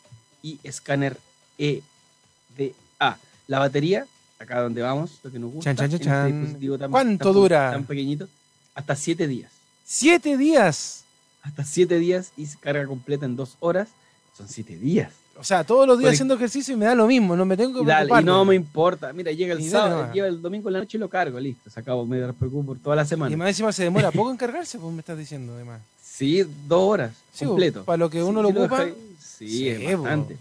y 0.43 0.59
escáner 0.63 1.17
EDA. 1.57 3.17
La 3.47 3.59
batería, 3.59 4.05
acá 4.37 4.61
donde 4.61 4.81
vamos, 4.81 5.19
lo 5.23 5.31
que 5.31 5.39
nos 5.39 5.51
gusta, 5.53 5.73
Chan, 5.75 5.89
chan, 5.91 5.99
chan, 5.99 6.27
en 6.27 6.27
este 6.27 6.39
dispositivo 6.41 6.77
tan- 6.77 6.91
¿Cuánto 6.91 7.23
tan- 7.25 7.33
dura? 7.33 7.71
Tan 7.71 7.85
pequeñito, 7.85 8.27
hasta 8.73 8.95
siete 8.97 9.27
días. 9.27 9.51
¡Siete 9.85 10.35
días! 10.37 11.03
Hasta 11.41 11.63
siete 11.63 11.99
días 11.99 12.31
y 12.35 12.47
se 12.47 12.57
carga 12.57 12.85
completa 12.87 13.25
en 13.25 13.35
dos 13.35 13.55
horas. 13.61 13.89
Son 14.35 14.49
siete 14.49 14.75
días. 14.75 15.11
O 15.37 15.43
sea, 15.43 15.63
todos 15.65 15.85
los 15.85 15.99
días 15.99 16.13
haciendo 16.13 16.35
ejercicio 16.35 16.73
y 16.73 16.77
me 16.77 16.85
da 16.85 16.95
lo 16.95 17.07
mismo, 17.07 17.35
no 17.35 17.45
me 17.45 17.57
tengo 17.57 17.73
que 17.79 17.83
Y, 17.83 17.85
dale, 17.85 18.05
y 18.05 18.07
preocupar. 18.07 18.23
no 18.23 18.45
me 18.45 18.55
importa. 18.55 19.11
Mira, 19.11 19.31
llega 19.33 19.53
el 19.53 19.59
Ni 19.59 19.69
sábado, 19.69 19.99
dale 20.01 20.13
llega 20.13 20.27
el 20.27 20.41
domingo 20.41 20.69
en 20.69 20.73
la 20.73 20.79
noche 20.79 20.97
y 20.97 20.99
lo 20.99 21.09
cargo, 21.09 21.39
listo. 21.39 21.69
Se 21.69 21.79
acabó, 21.79 22.05
me 22.05 22.19
preocupo 22.33 22.65
por 22.67 22.79
toda 22.79 22.95
la 22.95 23.03
Y 23.03 23.07
semana. 23.07 23.35
más 23.35 23.49
encima 23.49 23.71
se 23.73 23.83
demora 23.83 24.11
poco 24.11 24.31
en 24.31 24.37
cargarse, 24.37 24.79
pues 24.79 24.93
me 24.93 24.99
estás 25.01 25.17
diciendo, 25.17 25.53
además. 25.55 25.81
Sí, 26.01 26.43
dos 26.67 26.81
horas, 26.89 27.11
Sí, 27.33 27.43
completo. 27.45 27.83
para 27.83 27.97
lo 27.97 28.09
que 28.09 28.23
uno 28.23 28.39
Sí, 28.39 28.53
lo 28.53 28.59
ocupa, 28.61 28.85
sí, 28.85 29.47
sí, 29.49 29.67
es 29.69 29.97
bo. 29.97 30.03
bastante. 30.03 30.37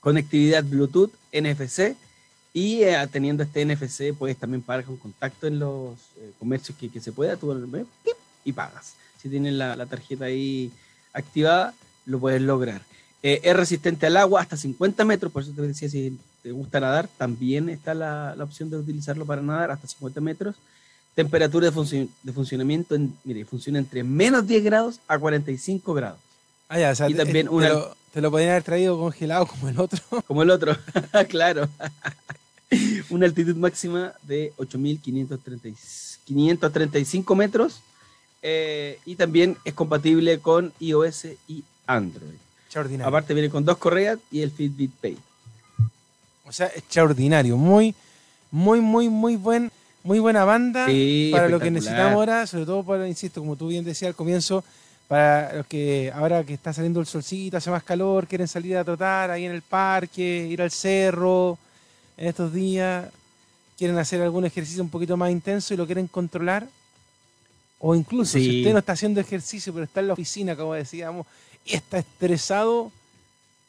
Conectividad 0.00 0.64
Bluetooth, 0.64 1.12
NFC. 1.32 1.94
Y 2.54 2.82
eh, 2.82 2.96
teniendo 3.10 3.42
este 3.44 3.64
NFC, 3.64 4.12
puedes 4.18 4.36
también 4.36 4.62
pagar 4.62 4.84
con 4.84 4.96
contacto 4.96 5.46
en 5.46 5.58
los 5.58 5.94
eh, 6.18 6.32
comercios 6.38 6.76
que, 6.76 6.88
que 6.90 7.00
se 7.00 7.12
pueda. 7.12 7.36
Tú 7.36 7.52
eh, 7.52 7.84
y 8.44 8.52
pagas. 8.52 8.94
Si 9.22 9.28
tienes 9.28 9.54
la, 9.54 9.76
la 9.76 9.86
tarjeta 9.86 10.24
ahí 10.26 10.70
activada, 11.12 11.72
lo 12.04 12.18
puedes 12.18 12.42
lograr. 12.42 12.82
Eh, 13.22 13.40
es 13.44 13.56
resistente 13.56 14.06
al 14.06 14.16
agua 14.16 14.40
hasta 14.40 14.56
50 14.56 15.04
metros, 15.04 15.32
por 15.32 15.42
eso 15.42 15.52
te 15.52 15.62
decía, 15.62 15.88
si 15.88 16.18
te 16.42 16.50
gusta 16.50 16.80
nadar, 16.80 17.08
también 17.16 17.68
está 17.68 17.94
la, 17.94 18.34
la 18.36 18.44
opción 18.44 18.68
de 18.68 18.76
utilizarlo 18.76 19.24
para 19.24 19.42
nadar 19.42 19.70
hasta 19.70 19.86
50 19.86 20.20
metros. 20.20 20.56
Temperatura 21.14 21.70
de, 21.70 22.08
de 22.22 22.32
funcionamiento, 22.32 22.94
en, 22.94 23.14
mire, 23.24 23.44
funciona 23.44 23.78
entre 23.78 24.02
menos 24.02 24.46
10 24.46 24.64
grados 24.64 24.98
a 25.06 25.18
45 25.18 25.94
grados, 25.94 26.18
Ah, 26.68 26.78
ya, 26.80 26.90
o 26.90 26.94
sea, 26.94 27.10
Y 27.10 27.14
también 27.14 27.46
te, 27.48 27.52
una- 27.52 27.68
lo, 27.68 27.94
te 28.14 28.20
lo 28.22 28.30
podrían 28.30 28.52
haber 28.52 28.62
traído 28.62 28.98
congelado 28.98 29.46
como 29.46 29.68
el 29.68 29.78
otro. 29.78 30.00
como 30.26 30.42
el 30.42 30.48
otro, 30.50 30.74
claro. 31.28 31.68
Una 33.10 33.26
altitud 33.26 33.54
máxima 33.56 34.14
de 34.22 34.54
8.535 34.56 37.36
metros 37.36 37.80
eh, 38.42 38.98
y 39.04 39.16
también 39.16 39.56
es 39.64 39.74
compatible 39.74 40.38
con 40.38 40.72
iOS 40.80 41.26
y 41.46 41.62
Android. 41.86 42.30
Extraordinario. 42.72 43.06
Aparte 43.06 43.34
viene 43.34 43.50
con 43.50 43.66
dos 43.66 43.76
correas 43.76 44.18
y 44.30 44.40
el 44.40 44.50
Fitbit 44.50 44.92
Pay. 44.92 45.18
O 46.46 46.52
sea, 46.52 46.68
extraordinario. 46.68 47.58
Muy, 47.58 47.94
muy, 48.50 48.80
muy, 48.80 49.10
muy 49.10 49.36
buen, 49.36 49.70
muy 50.02 50.20
buena 50.20 50.46
banda 50.46 50.86
Sí, 50.86 51.28
para 51.32 51.50
lo 51.50 51.60
que 51.60 51.70
necesitamos 51.70 52.14
ahora, 52.14 52.46
sobre 52.46 52.64
todo 52.64 52.82
para, 52.82 53.06
insisto, 53.06 53.42
como 53.42 53.56
tú 53.56 53.68
bien 53.68 53.84
decías 53.84 54.08
al 54.08 54.14
comienzo, 54.14 54.64
para 55.06 55.52
los 55.52 55.66
que 55.66 56.10
ahora 56.14 56.44
que 56.44 56.54
está 56.54 56.72
saliendo 56.72 56.98
el 56.98 57.04
solcito, 57.04 57.58
hace 57.58 57.70
más 57.70 57.82
calor, 57.82 58.26
quieren 58.26 58.48
salir 58.48 58.74
a 58.78 58.84
trotar 58.84 59.30
ahí 59.30 59.44
en 59.44 59.52
el 59.52 59.60
parque, 59.60 60.48
ir 60.50 60.62
al 60.62 60.70
cerro 60.70 61.58
en 62.16 62.28
estos 62.28 62.54
días, 62.54 63.04
quieren 63.76 63.98
hacer 63.98 64.22
algún 64.22 64.46
ejercicio 64.46 64.82
un 64.82 64.88
poquito 64.88 65.14
más 65.18 65.30
intenso 65.30 65.74
y 65.74 65.76
lo 65.76 65.84
quieren 65.84 66.06
controlar. 66.06 66.66
O 67.84 67.96
incluso, 67.96 68.38
si 68.38 68.44
Sí. 68.44 68.58
usted 68.60 68.72
no 68.74 68.78
está 68.78 68.92
haciendo 68.92 69.20
ejercicio, 69.20 69.72
pero 69.72 69.84
está 69.84 69.98
en 70.00 70.06
la 70.06 70.12
oficina, 70.12 70.54
como 70.54 70.72
decíamos, 70.74 71.26
y 71.66 71.74
está 71.74 71.98
estresado, 71.98 72.92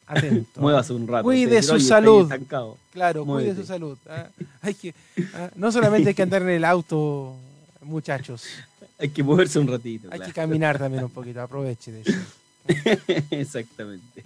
atento. 0.06 0.60
Muévase 0.60 0.92
un 0.92 1.08
rato. 1.08 1.24
Cuide 1.24 1.60
su 1.64 1.72
"Oye, 1.72 1.82
estoy 1.82 1.88
salud". 1.88 2.22
estancado". 2.22 2.78
Claro, 2.92 3.24
cuide 3.26 3.56
su 3.56 3.64
salud. 3.66 3.98
ah. 4.08 4.28
Hay 4.62 4.74
que, 4.74 4.94
ah, 5.34 5.50
no 5.56 5.72
solamente 5.72 6.10
hay 6.10 6.14
que 6.14 6.22
andar 6.22 6.42
en 6.42 6.50
el 6.50 6.64
auto, 6.64 7.34
muchachos. 7.82 8.44
Hay 8.98 9.08
que 9.08 9.24
moverse 9.24 9.58
un 9.58 9.66
ratito. 9.66 10.08
Hay 10.12 10.20
que 10.20 10.32
caminar 10.32 10.78
también 10.78 11.02
un 11.02 11.10
poquito. 11.10 11.40
Aproveche 11.42 11.90
de 11.90 12.02
eso. 12.02 12.12
Exactamente. 13.30 14.22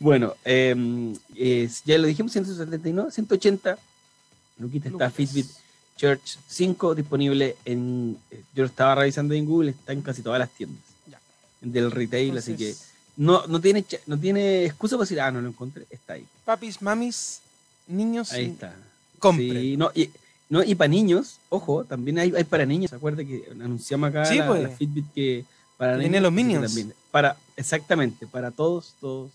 Bueno, 0.00 0.34
eh, 0.44 0.74
es- 1.36 1.82
ya 1.84 1.96
lo 1.98 2.06
dijimos, 2.08 2.32
179, 2.32 3.10
180. 3.12 3.78
Luquita 4.58 4.88
está. 4.88 5.10
Fitbit 5.10 5.46
Church 5.96 6.38
5 6.48 6.94
disponible 6.94 7.56
en. 7.64 8.16
eh, 8.30 8.42
Yo 8.54 8.62
lo 8.64 8.68
estaba 8.68 8.94
revisando 8.96 9.34
en 9.34 9.44
Google, 9.46 9.70
está 9.70 9.92
en 9.92 10.02
casi 10.02 10.22
todas 10.22 10.38
las 10.38 10.50
tiendas 10.50 10.82
Ya. 11.10 11.18
del 11.62 11.90
retail, 11.90 12.36
así 12.38 12.54
que 12.56 12.68
Entonces, 12.70 12.88
no, 13.16 13.46
no, 13.46 13.60
tiene, 13.60 13.84
no 14.06 14.18
tiene 14.18 14.66
excusa 14.66 14.96
para 14.96 15.04
decir, 15.04 15.20
ah, 15.20 15.30
no 15.30 15.40
lo 15.40 15.48
encontré, 15.48 15.86
está 15.90 16.14
ahí. 16.14 16.26
Papis, 16.44 16.82
mamis, 16.82 17.40
niños, 17.86 18.30
Ahí 18.32 18.46
está. 18.46 18.74
compren. 19.18 19.50
Sí, 19.52 19.76
no, 19.78 19.90
y, 19.94 20.10
no, 20.50 20.62
y 20.62 20.74
para 20.74 20.88
niños, 20.88 21.38
ojo, 21.48 21.84
también 21.84 22.18
hay, 22.18 22.32
hay 22.36 22.44
para 22.44 22.66
niños. 22.66 22.90
¿Se 22.90 22.96
acuerda 22.96 23.24
que 23.24 23.48
anunciamos 23.52 24.10
acá 24.10 24.26
Sí, 24.26 24.36
la, 24.38 24.46
pues. 24.48 24.62
la 24.64 24.68
Fitbit 24.68 25.06
que 25.14 25.44
para 25.78 25.92
niños? 25.92 26.04
tenía 26.04 26.20
los 26.20 26.32
Minions. 26.32 26.66
también, 26.66 26.94
para, 27.10 27.36
exactamente, 27.56 28.26
para 28.26 28.50
todos, 28.50 28.92
todos 29.00 29.30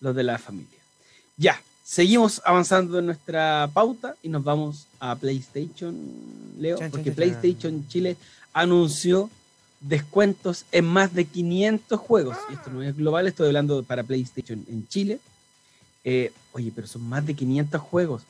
los 0.00 0.16
de 0.16 0.22
la 0.22 0.38
familia. 0.38 0.78
Ya, 1.36 1.60
seguimos 1.84 2.40
avanzando 2.44 2.98
en 2.98 3.06
nuestra 3.06 3.68
pauta 3.72 4.14
y 4.22 4.28
nos 4.28 4.44
vamos 4.44 4.86
a 5.00 5.16
PlayStation, 5.16 5.96
Leo, 6.58 6.78
Chan, 6.78 6.90
porque 6.90 7.10
chan, 7.10 7.16
chan. 7.16 7.40
PlayStation 7.40 7.88
Chile 7.88 8.16
anunció 8.52 9.30
descuentos 9.80 10.66
en 10.72 10.84
más 10.84 11.14
de 11.14 11.24
500 11.24 11.98
juegos. 11.98 12.36
Y 12.50 12.54
esto 12.54 12.70
no 12.70 12.82
es 12.82 12.96
global, 12.96 13.26
estoy 13.26 13.46
hablando 13.48 13.82
para 13.82 14.02
PlayStation 14.02 14.64
en 14.68 14.86
Chile. 14.88 15.18
Eh, 16.04 16.32
oye, 16.52 16.72
pero 16.74 16.86
son 16.86 17.02
más 17.08 17.24
de 17.26 17.34
500 17.34 17.80
juegos. 17.80 18.22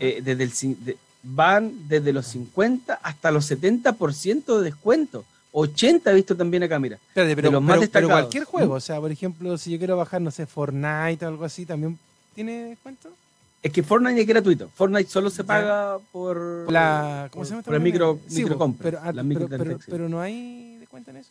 Eh, 0.00 0.20
desde 0.24 0.42
el, 0.44 0.52
cin- 0.52 0.76
de- 0.78 0.96
van 1.22 1.88
desde 1.88 2.12
los 2.12 2.26
50 2.26 2.94
hasta 2.94 3.30
los 3.30 3.48
70% 3.50 4.58
de 4.58 4.64
descuento. 4.64 5.24
80 5.52 6.10
he 6.10 6.14
visto 6.14 6.36
también 6.36 6.62
acá, 6.64 6.78
mira. 6.78 6.96
Espérate, 7.08 7.34
pero, 7.36 7.50
los 7.52 7.62
más 7.62 7.78
pero- 7.78 7.90
pero 7.92 8.00
destacados. 8.06 8.10
cualquier 8.22 8.44
juego, 8.44 8.74
o 8.74 8.80
sea, 8.80 9.00
por 9.00 9.10
ejemplo, 9.10 9.56
si 9.56 9.70
yo 9.70 9.78
quiero 9.78 9.96
bajar, 9.96 10.20
no 10.20 10.30
sé, 10.30 10.46
Fortnite 10.46 11.24
o 11.24 11.28
algo 11.28 11.44
así, 11.44 11.64
¿también 11.64 11.98
tiene 12.38 12.64
descuento? 12.70 13.08
Es 13.60 13.72
que 13.72 13.82
Fortnite 13.82 14.20
es 14.20 14.26
gratuito. 14.26 14.70
Fortnite 14.76 15.10
solo 15.10 15.28
se 15.30 15.42
paga 15.42 15.98
por 16.12 16.70
La, 16.70 17.26
¿Cómo 17.32 17.40
por- 17.40 17.46
se 17.46 17.50
llama? 17.50 17.62
por 17.64 17.74
el 17.74 17.80
micro, 17.80 18.20
Sí, 18.28 18.44
pero, 18.44 18.56
ah, 18.64 18.72
pero, 18.80 19.00
pero, 19.02 19.24
microtransacciones. 19.24 19.84
pero 19.88 20.08
no 20.08 20.20
hay 20.20 20.76
descuento 20.78 21.10
en 21.10 21.16
eso. 21.16 21.30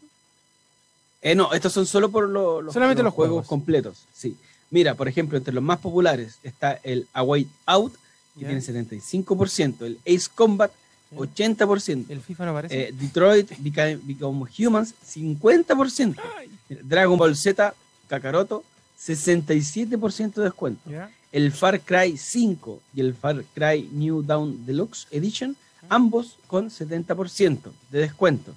Eh, 1.22 1.34
no, 1.36 1.54
estos 1.54 1.72
son 1.72 1.86
solo 1.86 2.10
por 2.12 2.28
lo- 2.28 2.62
los, 2.62 2.74
Solamente 2.74 3.02
los 3.02 3.14
juegos, 3.14 3.32
juegos. 3.32 3.48
completos. 3.48 4.04
Sí. 4.14 4.36
Mira, 4.70 4.96
por 4.96 5.08
ejemplo, 5.08 5.38
entre 5.38 5.54
los 5.54 5.64
más 5.64 5.80
populares 5.80 6.38
está 6.44 6.74
el 6.84 7.08
Away 7.14 7.48
Out, 7.66 7.94
que 8.36 8.42
Ya. 8.42 8.48
tiene 8.48 8.62
75%, 8.62 9.86
el 9.86 9.98
Ace 10.06 10.28
Combat, 10.36 10.72
Ya. 11.12 11.18
80%, 11.20 12.12
El 12.12 12.20
FIFA 12.22 12.44
no 12.46 12.52
aparece. 12.52 12.90
eh, 12.90 12.92
Detroit 12.92 13.50
Become, 13.60 14.00
Become 14.04 14.46
Humans, 14.60 14.94
50%, 15.02 16.22
Mira, 16.68 16.82
Dragon 16.84 17.18
Ball 17.18 17.38
Z, 17.38 17.74
Kakaroto, 18.10 18.64
67% 19.00 20.34
de 20.34 20.44
descuento. 20.44 20.90
El 21.32 21.52
Far 21.52 21.82
Cry 21.82 22.18
5 22.18 22.82
y 22.96 23.02
el 23.02 23.14
Far 23.14 23.44
Cry 23.54 23.90
New 23.92 24.24
Dawn 24.24 24.66
Deluxe 24.66 25.08
Edition, 25.12 25.56
ambos 25.90 26.38
con 26.48 26.70
70% 26.70 27.72
de 27.92 28.00
descuento. 28.00 28.54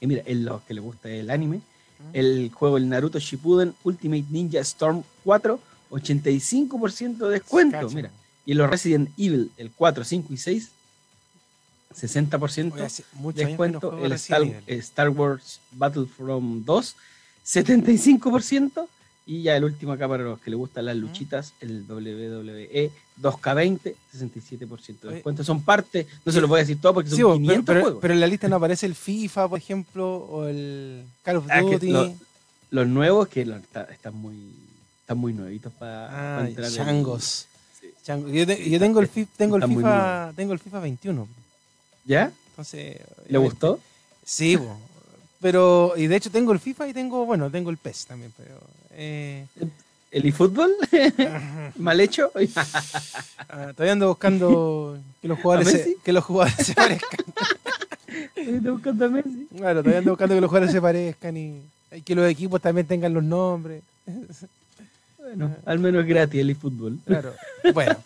Y 0.00 0.06
mira, 0.06 0.22
en 0.26 0.44
los 0.44 0.62
que 0.62 0.74
le 0.74 0.80
gusta 0.80 1.08
el 1.08 1.30
anime, 1.30 1.60
el 2.12 2.50
juego 2.54 2.76
el 2.76 2.88
Naruto 2.88 3.18
Shippuden 3.18 3.74
Ultimate 3.84 4.24
Ninja 4.30 4.60
Storm 4.60 5.02
4, 5.24 5.60
85% 5.90 7.16
de 7.18 7.30
descuento. 7.30 7.90
Mira, 7.90 8.10
y 8.46 8.54
los 8.54 8.70
Resident 8.70 9.10
Evil, 9.18 9.50
el 9.56 9.70
4, 9.70 10.04
5 10.04 10.32
y 10.32 10.36
6, 10.36 10.70
60% 11.94 12.72
Oye, 13.22 13.44
descuento. 13.46 13.98
el 13.98 14.12
Star, 14.80 15.08
Wars 15.10 15.60
Battlefront 15.72 16.64
2, 16.64 16.96
75%. 17.44 18.88
Y 19.30 19.42
ya 19.42 19.56
el 19.56 19.62
último 19.62 19.92
acá 19.92 20.08
para 20.08 20.24
los 20.24 20.40
que 20.40 20.50
les 20.50 20.58
gustan 20.58 20.86
las 20.86 20.96
luchitas, 20.96 21.52
el 21.60 21.84
WWE 21.88 22.90
2K20, 23.22 23.94
67% 24.12 25.00
de 25.02 25.14
descuento. 25.14 25.44
Son 25.44 25.62
parte, 25.62 26.04
no 26.24 26.32
se 26.32 26.40
los 26.40 26.50
voy 26.50 26.58
a 26.58 26.62
decir 26.62 26.80
todo 26.80 26.94
porque 26.94 27.10
son 27.10 27.16
Sí, 27.16 27.22
bo, 27.22 27.34
500 27.34 27.64
pero, 27.64 27.80
juegos. 27.82 27.98
pero 28.02 28.14
en 28.14 28.18
la 28.20 28.26
lista 28.26 28.48
no 28.48 28.56
aparece 28.56 28.86
el 28.86 28.96
FIFA, 28.96 29.48
por 29.48 29.58
ejemplo, 29.58 30.16
o 30.16 30.46
el 30.48 31.04
Call 31.22 31.36
of 31.36 31.46
Ah, 31.48 31.60
Duty. 31.60 31.90
lo- 31.92 32.12
los 32.70 32.88
nuevos 32.88 33.28
que 33.28 33.42
están 33.42 34.16
muy 34.16 34.34
están 35.02 35.18
muy 35.18 35.32
nuevitos 35.32 35.72
para, 35.74 36.38
Ah, 36.40 36.46
entrar 36.48 36.66
en- 36.68 36.74
changos. 36.74 37.46
Sí. 37.80 37.86
Yo, 38.32 38.46
te- 38.46 38.68
yo 38.68 38.78
tengo 38.80 38.98
el 38.98 39.06
FIFA, 39.14 39.30
tengo 39.36 39.56
el 39.58 39.62
FIFA, 39.68 40.32
tengo 40.34 40.52
el 40.54 40.58
FIFA 40.58 40.80
21. 40.80 41.28
¿Ya? 42.04 42.32
Entonces, 42.50 42.96
¿Le 43.28 43.38
obviamente- 43.38 43.38
gustó? 43.38 43.80
Sí, 44.24 44.56
bo. 44.56 44.76
Pero 45.40 45.94
y 45.96 46.06
de 46.06 46.16
hecho 46.16 46.30
tengo 46.30 46.52
el 46.52 46.60
FIFA 46.60 46.88
y 46.88 46.92
tengo, 46.92 47.24
bueno, 47.24 47.50
tengo 47.50 47.70
el 47.70 47.76
PES 47.76 48.06
también, 48.06 48.32
pero 48.36 48.58
eh, 48.92 49.46
¿El 50.10 50.26
eFootball? 50.26 50.74
¿Mal 51.76 52.00
hecho? 52.00 52.32
ah, 53.48 53.72
todavía 53.74 53.92
ando 53.92 54.08
buscando 54.08 54.98
que 55.22 55.28
los 55.28 55.38
jugadores 55.38 55.68
¿A 55.68 55.70
se, 55.78 55.96
que 56.02 56.12
los 56.12 56.24
jugadores 56.24 56.66
se 56.66 56.74
parezcan. 56.74 57.20
Estoy 58.34 58.58
buscando 58.58 59.04
a 59.04 59.08
Messi. 59.08 59.46
Claro, 59.56 59.80
todavía 59.80 59.98
ando 59.98 60.10
buscando 60.10 60.34
que 60.34 60.40
los 60.40 60.50
jugadores 60.50 60.72
se 60.72 60.82
parezcan 60.82 61.36
y, 61.36 61.62
y 61.92 62.02
que 62.02 62.14
los 62.16 62.28
equipos 62.28 62.60
también 62.60 62.88
tengan 62.88 63.14
los 63.14 63.22
nombres. 63.22 63.82
Bueno, 65.18 65.54
al 65.64 65.78
menos 65.78 66.04
gratis 66.04 66.40
el 66.40 66.50
eFootball. 66.50 66.98
Claro. 67.06 67.32
Bueno, 67.72 67.96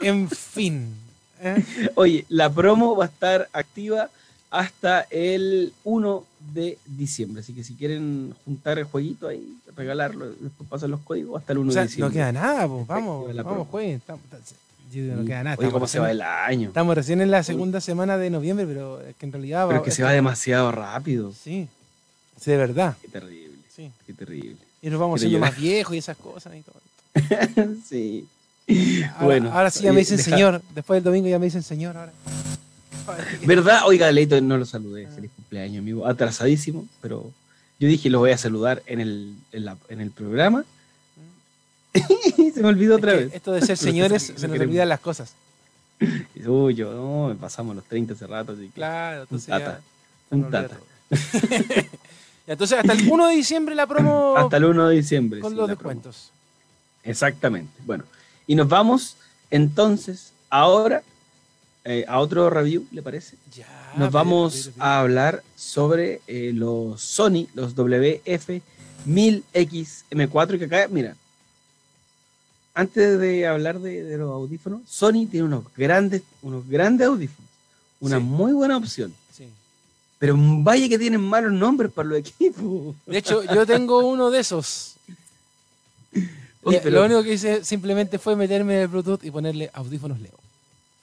en 0.00 0.30
fin. 0.30 0.94
¿eh? 1.40 1.64
Oye, 1.96 2.24
la 2.28 2.48
promo 2.50 2.94
va 2.94 3.06
a 3.06 3.08
estar 3.08 3.48
activa 3.52 4.10
hasta 4.52 5.06
el 5.10 5.72
1 5.82 6.24
de 6.52 6.78
diciembre. 6.86 7.40
Así 7.40 7.52
que 7.54 7.64
si 7.64 7.74
quieren 7.74 8.34
juntar 8.44 8.78
el 8.78 8.84
jueguito 8.84 9.26
ahí, 9.26 9.56
regalarlo, 9.74 10.26
después 10.38 10.68
pasan 10.68 10.90
los 10.90 11.00
códigos 11.00 11.40
hasta 11.40 11.52
el 11.54 11.58
1 11.58 11.70
O 11.70 11.72
sea, 11.72 11.82
de 11.82 11.86
no 11.86 11.88
diciembre. 11.88 12.14
queda 12.14 12.32
nada, 12.32 12.68
pues, 12.68 12.86
vamos, 12.86 13.34
vamos, 13.34 13.68
jueguen. 13.68 13.96
Estamos- 13.96 14.22
no 14.94 15.24
queda 15.24 15.42
nada. 15.42 15.56
Oye, 15.58 15.70
cómo 15.70 15.86
se 15.86 15.98
va 15.98 16.10
el 16.10 16.20
año. 16.20 16.68
Estamos 16.68 16.94
recién 16.94 17.22
en 17.22 17.30
la 17.30 17.42
segunda 17.42 17.80
semana 17.80 18.18
de 18.18 18.28
noviembre, 18.28 18.66
pero 18.66 19.00
es 19.00 19.16
que 19.16 19.24
en 19.24 19.32
realidad 19.32 19.66
Pero 19.66 19.80
va- 19.80 19.86
es 19.86 19.90
que 19.90 19.90
se 19.96 20.02
va 20.02 20.12
demasiado 20.12 20.70
rápido. 20.70 21.32
Sí, 21.32 21.66
sí, 22.38 22.50
de 22.50 22.56
verdad. 22.58 22.94
Qué 23.00 23.08
terrible, 23.08 23.56
Sí. 23.74 23.90
qué 24.06 24.12
terrible. 24.12 24.56
Y 24.82 24.90
nos 24.90 25.00
vamos 25.00 25.22
llorar. 25.22 25.40
más 25.40 25.56
viejos 25.58 25.94
y 25.94 25.98
esas 25.98 26.18
cosas 26.18 26.52
y 26.54 26.60
todo. 26.60 26.76
sí. 27.88 28.28
Ahora, 29.14 29.24
Bueno, 29.24 29.50
ahora 29.52 29.70
sí 29.70 29.82
ya 29.82 29.92
me 29.94 30.00
dicen 30.00 30.18
deja- 30.18 30.30
señor. 30.30 30.62
Después 30.74 30.96
del 30.98 31.04
domingo 31.04 31.26
ya 31.28 31.38
me 31.38 31.46
dicen 31.46 31.62
señor. 31.62 31.96
Ahora. 31.96 32.12
¿Verdad? 33.46 33.80
Oiga, 33.86 34.10
Leito, 34.12 34.40
no 34.40 34.56
lo 34.58 34.64
saludé. 34.64 35.06
Feliz 35.08 35.30
cumpleaños, 35.36 35.78
amigo. 35.80 36.06
Atrasadísimo, 36.06 36.86
pero 37.00 37.30
yo 37.78 37.88
dije 37.88 38.10
lo 38.10 38.18
voy 38.20 38.30
a 38.30 38.38
saludar 38.38 38.82
en 38.86 39.00
el, 39.00 39.34
en 39.52 39.64
la- 39.64 39.76
en 39.88 40.00
el 40.00 40.10
programa. 40.10 40.64
se 41.94 42.62
me 42.62 42.68
olvidó 42.68 42.96
otra 42.96 43.12
Es 43.12 43.18
que 43.18 43.24
vez. 43.26 43.34
Esto 43.34 43.52
de 43.52 43.62
ser 43.62 43.76
señores 43.78 44.22
se 44.22 44.32
nos 44.32 44.40
queremos. 44.42 44.66
olvidan 44.68 44.88
las 44.88 45.00
cosas. 45.00 45.34
Uy, 46.46 46.74
yo, 46.74 46.92
no, 46.92 47.28
me 47.28 47.34
pasamos 47.36 47.76
los 47.76 47.84
30 47.84 48.14
hace 48.14 48.26
rato. 48.26 48.52
así 48.52 48.62
que- 48.66 48.72
Claro, 48.72 49.22
entonces 49.22 49.48
Un 50.30 50.50
tata, 50.50 50.76
un. 51.10 51.18
Ya, 52.46 52.54
entonces 52.54 52.76
hasta 52.78 52.92
el 52.94 53.08
1 53.08 53.28
de 53.28 53.34
diciembre 53.36 53.74
la 53.76 53.86
promo 53.86 54.34
Hasta 54.36 54.56
el 54.56 54.64
1 54.64 54.88
de 54.88 54.96
diciembre. 54.96 55.40
con 55.40 55.52
sí, 55.52 55.56
los 55.56 55.66
promo. 55.66 55.76
descuentos. 55.76 56.30
Exactamente. 57.04 57.72
Bueno, 57.86 58.04
y 58.48 58.54
nos 58.56 58.68
vamos 58.68 59.16
entonces 59.50 60.32
ahora 60.50 61.02
eh, 61.84 62.04
a 62.08 62.18
otro 62.20 62.48
review, 62.50 62.86
¿le 62.92 63.02
parece? 63.02 63.36
Ya, 63.54 63.66
Nos 63.96 64.10
vamos 64.12 64.70
a 64.78 65.00
hablar 65.00 65.42
sobre 65.56 66.20
eh, 66.26 66.52
los 66.54 67.00
Sony, 67.00 67.46
los 67.54 67.74
WF-1000X-M4, 67.74 70.58
que 70.58 70.64
acá, 70.64 70.88
mira, 70.90 71.16
antes 72.74 73.18
de 73.18 73.46
hablar 73.46 73.80
de, 73.80 74.02
de 74.02 74.18
los 74.18 74.30
audífonos, 74.30 74.80
Sony 74.88 75.26
tiene 75.30 75.44
unos 75.44 75.64
grandes, 75.76 76.22
unos 76.42 76.66
grandes 76.68 77.06
audífonos, 77.06 77.50
una 78.00 78.18
Sí. 78.18 78.22
muy 78.24 78.52
buena 78.52 78.76
opción, 78.76 79.14
Sí. 79.36 79.48
Pero 80.18 80.36
vaya 80.38 80.88
que 80.88 80.98
tienen 80.98 81.20
malos 81.20 81.52
nombres 81.52 81.90
para 81.90 82.08
los 82.10 82.18
equipos. 82.18 82.94
De 83.06 83.18
hecho, 83.18 83.42
yo 83.42 83.66
tengo 83.66 84.06
uno 84.06 84.30
de 84.30 84.38
esos. 84.40 84.94
Eh, 86.14 86.80
pero- 86.80 86.90
Lo 87.00 87.04
único 87.06 87.24
que 87.24 87.32
hice 87.32 87.64
simplemente 87.64 88.20
fue 88.20 88.36
meterme 88.36 88.76
en 88.76 88.82
el 88.82 88.88
Bluetooth 88.88 89.24
y 89.24 89.32
ponerle 89.32 89.68
audífonos 89.74 90.20
Leo. 90.20 90.38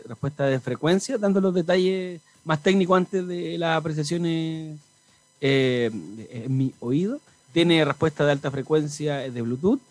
respuesta 0.08 0.46
de 0.46 0.60
frecuencia, 0.60 1.17
dando 1.17 1.41
los 1.41 1.53
detalles 1.53 2.22
más 2.45 2.63
técnicos 2.63 2.95
antes 2.97 3.27
de 3.27 3.57
las 3.57 3.77
apreciaciones 3.77 4.77
eh, 5.41 5.91
en 6.31 6.57
mi 6.57 6.73
oído. 6.79 7.19
Tiene 7.51 7.83
respuesta 7.83 8.25
de 8.25 8.31
alta 8.31 8.49
frecuencia 8.51 9.17
de 9.17 9.41
Bluetooth, 9.41 9.81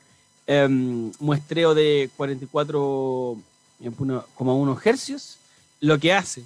em, 0.46 1.12
muestreo 1.20 1.74
de 1.74 2.08
44,1 2.16 4.78
hercios, 4.84 5.36
lo 5.80 5.98
que 5.98 6.12
hace 6.12 6.44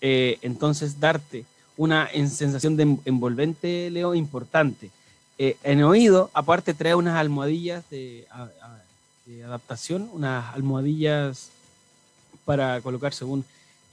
eh, 0.00 0.38
entonces 0.42 1.00
darte 1.00 1.44
una 1.76 2.08
en- 2.12 2.30
sensación 2.30 2.76
de 2.76 2.82
en- 2.84 3.00
envolvente, 3.04 3.90
Leo, 3.90 4.14
importante. 4.14 4.90
Eh, 5.38 5.56
en 5.62 5.82
oído, 5.82 6.30
aparte, 6.34 6.74
trae 6.74 6.94
unas 6.94 7.16
almohadillas 7.16 7.88
de, 7.90 8.26
de 9.26 9.44
adaptación, 9.44 10.08
unas 10.12 10.54
almohadillas 10.54 11.48
para 12.44 12.80
colocar 12.82 13.12
según 13.14 13.44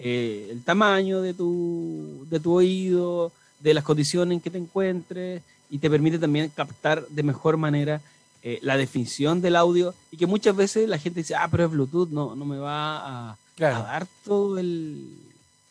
eh, 0.04 0.48
el 0.52 0.64
tamaño 0.64 1.22
de 1.22 1.34
tu, 1.34 2.26
de 2.30 2.40
tu 2.40 2.54
oído, 2.54 3.32
de 3.60 3.74
las 3.74 3.84
condiciones 3.84 4.36
en 4.36 4.42
que 4.42 4.50
te 4.50 4.58
encuentres, 4.58 5.42
y 5.70 5.78
te 5.78 5.90
permite 5.90 6.18
también 6.20 6.52
captar 6.54 7.06
de 7.08 7.24
mejor 7.24 7.56
manera 7.58 8.02
eh, 8.44 8.58
la 8.64 8.76
definición 8.76 9.40
del 9.42 9.56
audio, 9.56 9.94
y 10.12 10.18
que 10.18 10.26
muchas 10.26 10.56
veces 10.56 10.90
la 10.90 10.98
gente 10.98 11.20
dice, 11.22 11.36
ah, 11.36 11.48
pero 11.50 11.66
es 11.66 11.72
Bluetooth, 11.72 12.10
no, 12.10 12.36
no 12.36 12.44
me 12.46 12.58
va 12.58 13.30
a, 13.32 13.38
dar 13.60 14.08
todo 14.26 14.58
el, 14.58 15.06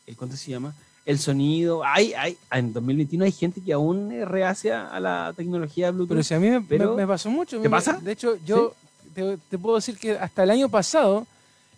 el- 0.06 0.16
¿cuánto 0.16 0.36
se 0.36 0.50
llama? 0.52 0.72
El 1.04 1.18
sonido. 1.18 1.82
Hay, 1.84 2.12
hay, 2.12 2.36
en 2.52 2.72
2021 2.72 3.24
hay 3.24 3.32
gente 3.32 3.60
que 3.60 3.72
aún 3.72 4.10
reacia 4.26 4.86
a 4.86 5.00
la 5.00 5.32
tecnología 5.36 5.90
Bluetooth. 5.90 6.10
Pero 6.10 6.22
si 6.22 6.34
a 6.34 6.38
mí 6.38 6.48
me, 6.50 6.60
Pero- 6.60 6.90
me- 6.94 7.02
me 7.02 7.06
pasó 7.08 7.28
mucho. 7.30 7.56
¿Te 7.56 7.64
Me- 7.64 7.70
pasa? 7.70 7.98
De 8.00 8.12
hecho, 8.12 8.36
yo 8.46 8.74
te, 9.14 9.36
te 9.50 9.58
puedo 9.58 9.76
decir 9.76 9.98
que 9.98 10.12
hasta 10.16 10.44
el 10.44 10.50
año 10.50 10.68
pasado 10.68 11.26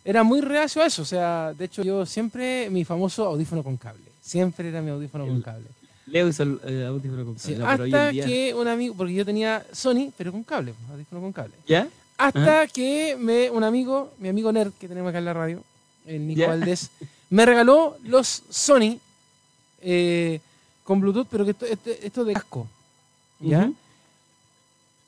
era 0.05 0.23
muy 0.23 0.41
reacio 0.41 0.83
a 0.83 0.87
eso. 0.87 1.03
O 1.03 1.05
sea, 1.05 1.53
de 1.57 1.65
hecho, 1.67 1.83
yo 1.83 2.05
siempre, 2.07 2.69
mi 2.71 2.85
famoso 2.85 3.27
audífono 3.27 3.62
con 3.62 3.77
cable. 3.77 4.03
Siempre 4.21 4.69
era 4.69 4.81
mi 4.83 4.91
audífono 4.91 5.27
con 5.27 5.41
cable. 5.43 5.67
Leo 6.07 6.29
hizo 6.29 6.43
el 6.43 6.61
eh, 6.67 6.85
audífono 6.87 7.25
con 7.25 7.38
Sí, 7.38 7.55
cable. 7.55 7.65
Pero 7.65 7.85
hasta 7.85 8.11
día- 8.11 8.25
que 8.25 8.55
un 8.55 8.69
amigo, 8.69 8.95
porque 8.97 9.15
yo 9.15 9.25
tenía 9.25 9.65
Sony, 9.73 10.12
pero 10.17 10.33
con 10.33 10.43
cable, 10.45 10.75
pues, 10.75 10.91
audífono 10.91 11.21
con 11.23 11.33
cable. 11.33 11.55
¿Ya? 11.67 11.88
Hasta 12.19 12.67
que 12.69 13.17
me, 13.19 13.51
un 13.51 13.65
amigo, 13.65 14.12
mi 14.19 14.29
amigo 14.29 14.53
Nerd, 14.53 14.73
que 14.79 14.87
tenemos 14.88 15.09
acá 15.11 15.19
en 15.19 15.25
la 15.25 15.33
radio, 15.33 15.62
el 16.07 16.27
Nico 16.27 16.41
Ya. 16.41 16.49
Valdés, 16.49 16.91
me 17.31 17.47
regaló 17.47 17.97
los 18.05 18.43
Sony 18.51 18.99
eh, 19.81 20.41
con 20.85 21.01
Bluetooth, 21.01 21.27
pero 21.31 21.45
que 21.45 21.53
esto, 21.53 21.67
este- 21.67 22.07
esto 22.07 22.25
de 22.25 22.35
casco. 22.35 22.69
¿Ya? 23.41 23.71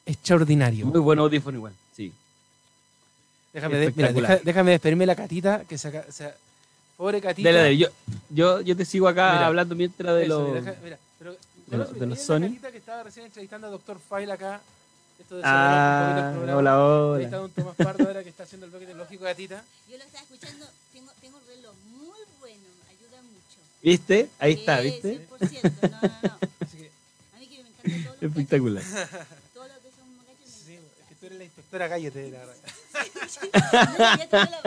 Extraordinario. 0.07 0.87
Muy 0.87 1.01
buen 1.01 1.19
audífono 1.19 1.57
igual. 1.59 1.73
Déjame, 3.55 3.77
de- 3.79 3.93
mira, 3.97 4.13
deja- 4.13 4.41
déjame 4.45 4.71
despedirme 4.73 5.07
la 5.07 5.15
catita, 5.17 5.65
que 5.65 5.79
saca, 5.79 6.05
o 6.09 6.13
sea, 6.13 6.35
pobre 6.97 7.21
catita. 7.21 7.49
Dale, 7.49 7.59
dale, 7.63 7.77
yo, 7.79 7.89
yo, 8.31 8.61
yo 8.61 8.77
te 8.77 8.85
sigo 8.85 9.07
acá 9.09 9.33
Mira, 9.35 9.47
hablando 9.47 9.75
mientras 9.77 10.15
de 10.17 10.25
Eso, 10.25 10.41
los... 10.41 10.49
mira, 10.49 10.61
deja- 10.61 10.81
mira, 10.83 10.99
pero, 11.19 11.33
de 11.33 11.39
¿conoces- 11.39 11.71
los- 11.71 11.71
de 11.71 11.79
los 11.79 11.99
¿conoces 11.99 12.29
la 12.29 12.35
Sony? 12.35 12.41
catita 12.49 12.73
que 12.73 12.79
estaba 12.79 13.03
recién 13.05 13.27
entrevistando 13.27 13.67
a 13.69 13.71
Dr. 13.71 13.99
File 14.01 14.33
acá. 14.33 14.61
Esto 15.21 15.37
de 15.37 15.43
Ah, 15.45 16.25
un 16.31 16.35
programa. 16.35 16.59
hola, 16.59 16.83
hola. 16.85 17.19
Ahí 17.19 17.25
está 17.25 17.37
don 17.37 17.51
Tomás 17.53 17.77
Pardo 17.77 18.05
ahora 18.05 18.25
que 18.25 18.29
está 18.31 18.43
haciendo 18.43 18.67
el 18.67 18.71
bloque 18.73 18.87
tecnológico 18.87 19.23
gatita. 19.25 19.63
Yo 19.89 19.97
lo 19.97 20.03
estaba 20.05 20.25
escuchando, 20.25 20.67
tengo, 20.93 21.13
tengo 21.21 21.37
un 21.39 21.47
reloj 21.47 21.75
muy 21.93 22.19
bueno, 22.41 22.63
ayuda 22.91 23.23
mucho. 23.23 23.61
¿Viste? 23.81 24.29
Ahí 24.41 24.55
está, 24.55 24.81
¿viste? 24.81 25.21
100%, 25.31 25.73
no, 25.83 25.89
no, 25.89 26.01
no. 26.03 26.39
Así 26.67 26.77
que, 26.79 26.91
A 27.33 27.39
mí 27.39 27.47
que 27.47 27.63
me 27.63 27.69
encantan 27.69 28.03
todos 28.03 28.17
los 28.21 28.31
Espectacular. 28.33 28.83
gadgets, 28.83 29.29
Todos 29.55 29.69
los 29.69 29.83
de 29.85 29.89
esos 29.89 30.05
gadgets 30.27 30.51
sí, 30.67 30.71
me 30.73 30.75
es 30.75 31.09
que 31.09 31.15
tú 31.15 31.24
eres 31.35 31.39
la 31.39 31.45
inspectora 31.45 31.89
Gallete 31.89 32.19
de 32.19 32.31
la 32.31 32.45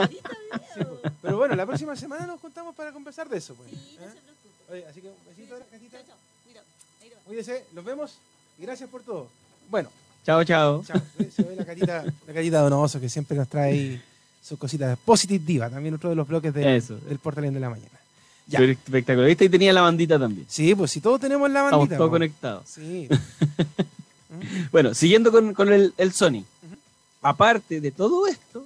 video. 0.08 1.02
Pero 1.22 1.38
bueno, 1.38 1.56
la 1.56 1.66
próxima 1.66 1.96
semana 1.96 2.26
nos 2.26 2.40
juntamos 2.40 2.76
para 2.76 2.92
conversar 2.92 3.30
de 3.30 3.38
eso. 3.38 3.56
Pues. 3.56 3.70
Sí, 3.70 3.98
no 4.00 4.06
¿eh? 4.06 4.10
se 4.14 4.22
preocupe. 4.22 4.74
Oye, 4.74 4.86
así 4.90 5.02
que 5.02 5.08
un 5.10 5.16
besito 5.28 5.56
a 5.56 5.60
la. 5.60 5.66
Chao, 5.66 7.44
chao. 7.44 7.56
Los 7.74 7.86
vemos 7.86 8.18
y 8.60 8.64
gracias 8.64 8.90
por 8.90 9.02
todo. 9.04 9.28
Bueno, 9.70 9.90
Chao, 10.26 10.44
chao. 10.44 10.84
chao. 10.86 11.02
Se 11.36 11.44
ve 11.44 11.56
la 11.56 11.66
catita, 11.66 12.04
la 12.28 12.60
Donoso 12.62 13.00
que 13.00 13.10
siempre 13.10 13.38
nos 13.38 13.48
trae 13.48 13.72
ahí 13.72 14.02
sus 14.44 14.58
cositas. 14.60 14.98
Positive 15.06 15.44
Diva, 15.46 15.70
también 15.70 15.94
otro 15.96 16.10
de 16.10 16.16
los 16.16 16.28
bloques 16.28 16.54
de- 16.54 16.76
Eso. 16.78 16.98
del 16.98 17.20
Portalén 17.20 17.54
de 17.54 17.60
la 17.60 17.70
mañana. 17.70 17.90
Ya. 18.48 18.60
Espectacular. 18.60 19.28
¿Viste? 19.28 19.46
Y 19.46 19.50
tenía 19.50 19.74
la 19.74 19.82
bandita 19.82 20.18
también. 20.18 20.46
Sí, 20.50 20.74
pues 20.76 20.92
si 20.92 21.02
todos 21.02 21.20
tenemos 21.20 21.50
la 21.50 21.66
Estamos 21.66 21.80
bandita. 21.80 21.98
todos 21.98 22.08
po. 22.10 22.12
conectados. 22.14 22.64
Sí. 22.68 23.08
Bueno, 24.72 24.94
siguiendo 24.94 25.32
con, 25.32 25.54
con 25.54 25.72
el, 25.72 25.94
el 25.98 26.12
Sony. 26.12 26.44
Aparte 27.28 27.82
de 27.82 27.92
todo 27.92 28.26
esto, 28.26 28.66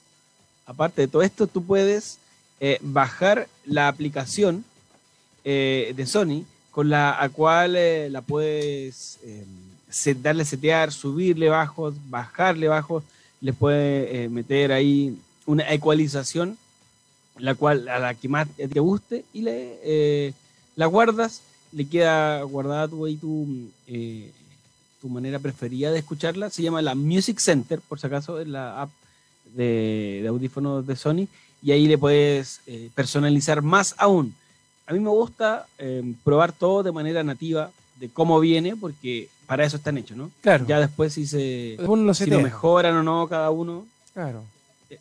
aparte 0.67 1.02
de 1.02 1.08
todo 1.08 1.24
esto, 1.24 1.47
tú 1.47 1.63
puedes 1.63 2.19
eh, 2.60 2.78
bajar 2.82 3.47
la 3.65 3.88
aplicación 3.88 4.63
eh, 5.43 5.93
de 5.95 6.06
Sony 6.06 6.45
con 6.69 6.88
la 6.88 7.28
cual 7.34 7.76
eh, 7.76 8.08
la 8.12 8.21
puedes 8.21 9.17
set- 9.89 10.21
darle 10.21 10.45
setear, 10.45 10.91
subirle 10.91 11.50
bajos, 11.50 11.95
bajarle 12.08 12.67
bajos, 12.67 13.04
le 13.41 13.52
puedes 13.52 14.30
meter 14.30 14.71
ahí 14.71 15.17
una 15.47 15.67
ecualización, 15.74 16.56
la 17.39 17.56
cual 17.56 17.88
a 17.89 17.97
la 17.97 18.13
que 18.13 18.30
más 18.30 18.47
te 18.56 18.80
guste 18.80 19.26
y 19.34 19.41
le 19.41 20.36
la 20.76 20.86
guardas, 20.86 21.41
le 21.71 21.88
queda 21.88 22.43
guardada 22.43 22.88
tu, 22.88 23.06
ahí 23.08 23.15
tu, 23.15 23.47
tu 25.01 25.09
manera 25.09 25.39
preferida 25.39 25.91
de 25.91 25.99
escucharla. 25.99 26.49
Se 26.49 26.61
llama 26.61 26.81
la 26.81 26.95
Music 26.95 27.39
Center, 27.39 27.79
por 27.81 27.99
si 27.99 28.07
acaso, 28.07 28.39
es 28.39 28.47
la 28.47 28.81
app 28.83 28.89
de, 29.53 30.19
de 30.21 30.27
audífonos 30.27 30.85
de 30.85 30.95
Sony. 30.95 31.27
Y 31.63 31.71
ahí 31.71 31.87
le 31.87 31.97
puedes 31.97 32.61
eh, 32.67 32.89
personalizar 32.95 33.61
más 33.61 33.95
aún. 33.97 34.33
A 34.87 34.93
mí 34.93 34.99
me 34.99 35.09
gusta 35.09 35.67
eh, 35.77 36.03
probar 36.23 36.51
todo 36.51 36.83
de 36.83 36.91
manera 36.91 37.23
nativa, 37.23 37.71
de 37.99 38.09
cómo 38.09 38.39
viene, 38.39 38.75
porque 38.75 39.29
para 39.45 39.63
eso 39.65 39.77
están 39.77 39.97
hechos, 39.97 40.17
¿no? 40.17 40.31
Claro. 40.41 40.65
Ya 40.67 40.79
después 40.79 41.13
si, 41.13 41.25
se, 41.27 41.77
lo 41.79 42.13
si 42.13 42.25
lo 42.27 42.41
mejoran 42.41 42.95
o 42.95 43.03
no 43.03 43.27
cada 43.27 43.51
uno 43.51 43.85
Claro. 44.13 44.43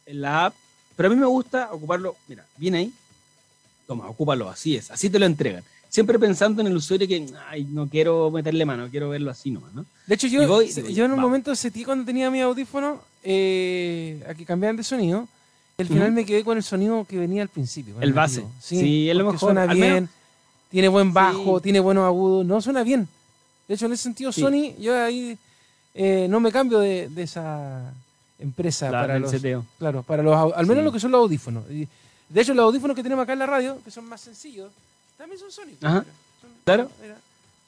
en 0.06 0.20
la 0.20 0.46
app. 0.46 0.54
Pero 0.96 1.08
a 1.08 1.10
mí 1.14 1.18
me 1.18 1.26
gusta 1.26 1.70
ocuparlo, 1.72 2.14
mira, 2.28 2.44
viene 2.58 2.78
ahí, 2.78 2.92
toma, 3.86 4.06
ocúpalo, 4.08 4.50
así 4.50 4.76
es, 4.76 4.90
así 4.90 5.08
te 5.08 5.18
lo 5.18 5.24
entregan. 5.24 5.64
Siempre 5.90 6.18
pensando 6.18 6.60
en 6.62 6.68
el 6.68 6.76
usuario 6.76 7.06
que, 7.08 7.26
ay, 7.48 7.64
no 7.68 7.86
quiero 7.88 8.30
meterle 8.30 8.64
mano, 8.64 8.88
quiero 8.90 9.08
verlo 9.10 9.30
así 9.30 9.50
nomás, 9.50 9.74
¿no? 9.74 9.84
De 10.06 10.14
hecho, 10.14 10.28
Y 10.28 10.30
yo, 10.30 10.46
voy, 10.48 10.70
yo 10.94 11.04
en 11.04 11.12
un 11.12 11.18
momento 11.20 11.54
sentí 11.56 11.84
cuando 11.84 12.04
tenía 12.04 12.30
mi 12.30 12.40
audífono 12.40 13.00
eh, 13.24 14.24
a 14.28 14.34
que 14.34 14.44
cambiaban 14.46 14.76
de 14.76 14.84
sonido 14.84 15.26
Al 15.78 15.86
final 15.86 16.04
Ujú. 16.08 16.12
me 16.12 16.24
quedé 16.26 16.44
con 16.44 16.56
el 16.56 16.62
sonido 16.62 17.04
que 17.08 17.18
venía 17.18 17.42
al 17.42 17.48
principio. 17.48 17.94
El 18.00 18.12
base. 18.12 18.42
nativo. 18.42 18.54
Sí, 18.62 19.10
es 19.10 19.16
lo 19.16 19.24
mejor. 19.24 19.40
Suena 19.40 19.66
bien, 19.66 19.80
menos- 19.94 20.10
tiene 20.70 20.88
buen 20.88 21.12
bajo, 21.12 21.58
Sí. 21.58 21.62
tiene 21.64 21.80
buenos 21.80 22.04
agudos. 22.04 22.46
No, 22.46 22.60
suena 22.60 22.82
bien. 22.84 23.08
De 23.66 23.74
hecho, 23.74 23.86
en 23.86 23.92
ese 23.92 24.02
sentido, 24.04 24.30
Sí. 24.30 24.42
Sony, 24.42 24.74
yo 24.78 24.94
ahí 25.02 25.36
eh, 25.94 26.26
no 26.30 26.38
me 26.38 26.52
cambio 26.52 26.78
de, 26.78 27.08
de 27.08 27.22
esa 27.22 27.92
empresa 28.38 28.90
para 28.92 29.18
los, 29.18 29.30
seteo. 29.30 29.64
claro, 29.78 30.02
para 30.04 30.22
los, 30.22 30.36
al 30.54 30.66
menos 30.66 30.82
Sí. 30.82 30.84
lo 30.84 30.92
que 30.92 31.00
son 31.00 31.10
los 31.10 31.18
audífonos. 31.22 31.64
Y, 31.70 31.88
de 32.28 32.40
hecho, 32.40 32.54
los 32.54 32.62
audífonos 32.64 32.94
que 32.94 33.02
tenemos 33.02 33.22
acá 33.24 33.32
en 33.32 33.38
la 33.40 33.46
radio, 33.46 33.78
que 33.84 33.90
son 33.90 34.04
más 34.04 34.20
sencillos, 34.20 34.70
también 35.20 35.38
son 35.38 35.50
Sony. 35.52 35.74
Ajá. 35.82 36.04
Son- 36.40 36.50
Claro. 36.64 36.90
mira, 37.02 37.16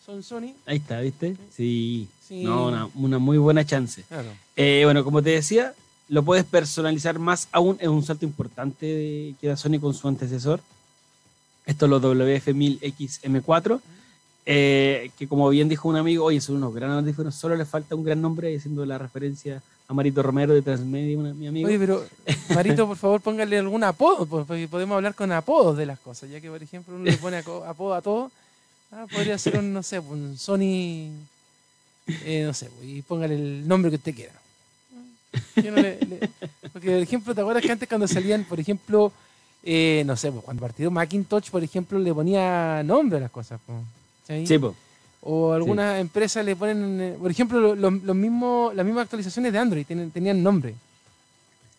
son 0.05 0.23
Sony. 0.23 0.55
Ahí 0.67 0.79
está, 0.79 1.01
¿viste? 1.01 1.37
Sí. 1.55 2.09
Sí. 2.27 2.43
No, 2.45 2.69
una, 2.69 2.89
una 2.95 3.19
muy 3.19 3.37
buena 3.39 3.65
chance. 3.65 4.03
Claro. 4.09 4.29
Eh, 4.57 4.81
bueno, 4.85 5.05
como 5.05 5.23
te 5.23 5.31
decía, 5.31 5.75
lo 6.09 6.23
puedes 6.23 6.45
personalizar 6.45 7.19
más 7.19 7.49
aún. 7.53 7.77
Es 7.81 7.89
un 7.89 8.03
salto 8.03 8.25
importante 8.25 8.87
de- 8.87 9.35
que 9.41 9.49
da 9.49 9.57
Sony 9.57 9.79
con 9.81 9.93
su 9.95 10.09
antecesor. 10.09 10.61
Esto 11.67 11.85
es 11.87 11.91
los 11.91 12.03
WF-1000XM4. 12.03 13.81
eh, 14.45 15.13
que 15.17 15.29
como 15.29 15.49
bien 15.51 15.69
dijo 15.69 15.89
un 15.89 15.95
amigo, 15.97 16.25
oye, 16.25 16.41
son 16.41 16.57
unos 16.57 16.75
gran 16.75 16.91
audífonos, 16.91 17.33
solo 17.37 17.55
le 17.55 17.65
falta 17.65 17.95
un 17.95 18.03
gran 18.03 18.21
nombre, 18.21 18.57
haciendo 18.57 18.85
la 18.85 18.99
referencia 18.99 19.63
a 19.93 19.95
Marito 19.95 20.23
Romero 20.23 20.55
de 20.55 20.63
Transmedia, 20.63 21.17
mi 21.19 21.47
amigo. 21.47 21.69
Oye, 21.69 21.79
pero 21.79 22.05
Marito, 22.55 22.87
por 22.87 22.97
favor, 22.97 23.21
póngale 23.21 23.59
algún 23.59 23.85
apodo, 23.85 24.27
pues, 24.27 24.47
porque 24.47 24.67
podemos 24.67 24.97
hablar 24.97 25.15
con 25.15 25.31
apodos 25.33 25.77
de 25.77 25.87
las 25.87 25.99
cosas, 26.01 26.31
ya 26.31 26.41
que, 26.41 26.49
por 26.51 26.63
ejemplo, 26.63 26.95
uno 26.97 27.05
le 27.05 27.17
pone 27.19 27.39
apodo 27.39 27.95
a 27.95 28.01
todo. 28.03 28.31
Ah, 28.91 29.07
podría 29.11 29.39
ser 29.39 29.59
un, 29.59 29.73
no 29.73 29.83
sé, 29.83 29.99
un 30.01 30.37
Sony, 30.39 31.11
eh, 32.25 32.43
no 32.45 32.53
sé, 32.55 32.71
y 32.83 33.03
póngale 33.03 33.35
el 33.35 33.69
nombre 33.69 33.91
que 33.91 33.97
usted 33.97 34.15
quiera. 34.15 34.33
Yo 35.57 35.71
no 35.71 35.77
le- 35.81 35.99
le- 36.01 36.29
porque, 36.73 36.91
por 36.91 36.99
ejemplo, 37.01 37.35
¿te 37.35 37.41
acuerdas 37.41 37.63
que 37.63 37.73
antes 37.73 37.89
cuando 37.89 38.09
salían, 38.09 38.45
por 38.45 38.59
ejemplo, 38.61 39.13
eh, 39.63 40.03
no 40.07 40.17
sé, 40.17 40.31
pues, 40.33 40.45
cuando 40.45 40.61
partió 40.63 40.91
Macintosh, 40.91 41.51
por 41.51 41.63
ejemplo, 41.63 41.99
le 41.99 42.13
ponía 42.13 42.83
nombre 42.83 43.19
a 43.19 43.21
las 43.23 43.31
cosas? 43.31 43.61
pues, 43.65 43.79
¿sí? 44.27 44.47
Sí, 44.47 44.59
po. 44.59 44.75
O 45.25 45.53
algunas 45.53 46.01
empresas 46.01 46.45
le 46.45 46.57
ponen, 46.57 47.01
eh, 47.01 47.17
por 47.21 47.31
ejemplo, 47.31 47.61
lo- 47.61 47.75
lo- 47.77 47.91
los 47.91 48.17
mismos, 48.17 48.75
las 48.75 48.85
mismas 48.85 49.05
actualizaciones 49.05 49.53
de 49.53 49.59
Android 49.59 49.87
tienen, 49.87 50.11
tenían 50.11 50.43
nombre. 50.43 50.75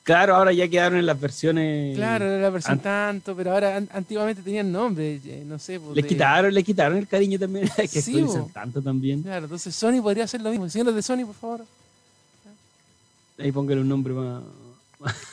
Claro, 0.03 0.35
ahora 0.35 0.51
ya 0.51 0.67
quedaron 0.67 0.99
en 0.99 1.05
las 1.05 1.19
versiones. 1.19 1.95
Claro, 1.95 2.25
era 2.25 2.41
la 2.41 2.49
versión 2.49 2.73
an- 2.73 2.79
tanto, 2.81 3.35
pero 3.35 3.51
ahora 3.53 3.77
an- 3.77 3.89
antiguamente 3.93 4.41
tenían 4.41 4.69
nombre, 4.71 5.19
eh, 5.25 5.43
no 5.45 5.57
sé. 5.59 5.79
pues, 5.79 5.95
Le 5.95 6.01
de- 6.01 6.07
quitaron, 6.07 6.53
le 6.53 6.63
quitaron 6.63 6.97
el 6.97 7.07
cariño 7.07 7.37
también. 7.39 7.69
Que 7.75 7.87
Sí, 8.01 8.11
actualizan 8.15 8.43
po. 8.45 8.51
tanto 8.53 8.81
también. 8.81 9.23
Claro, 9.23 9.45
entonces 9.45 9.73
Sony 9.75 10.01
podría 10.01 10.23
hacer 10.25 10.41
lo 10.41 10.49
mismo. 10.49 10.69
Señores 10.69 10.95
de 10.95 11.01
Sony, 11.01 11.25
por 11.25 11.35
favor. 11.35 11.65
Ahí 13.39 13.51
póngale 13.51 13.81
un 13.81 13.89
nombre 13.89 14.13
más, 14.13 14.41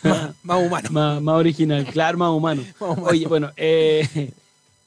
Más, 0.03 0.31
más 0.43 0.67
humano. 0.67 0.89
más, 0.93 1.23
más 1.23 1.35
original, 1.37 1.85
claro, 1.87 2.19
más 2.19 2.31
humano. 2.31 2.63
Más 2.81 2.91
humano. 2.91 3.07
Oye, 3.09 3.27
bueno, 3.27 3.51
eh, 3.57 4.33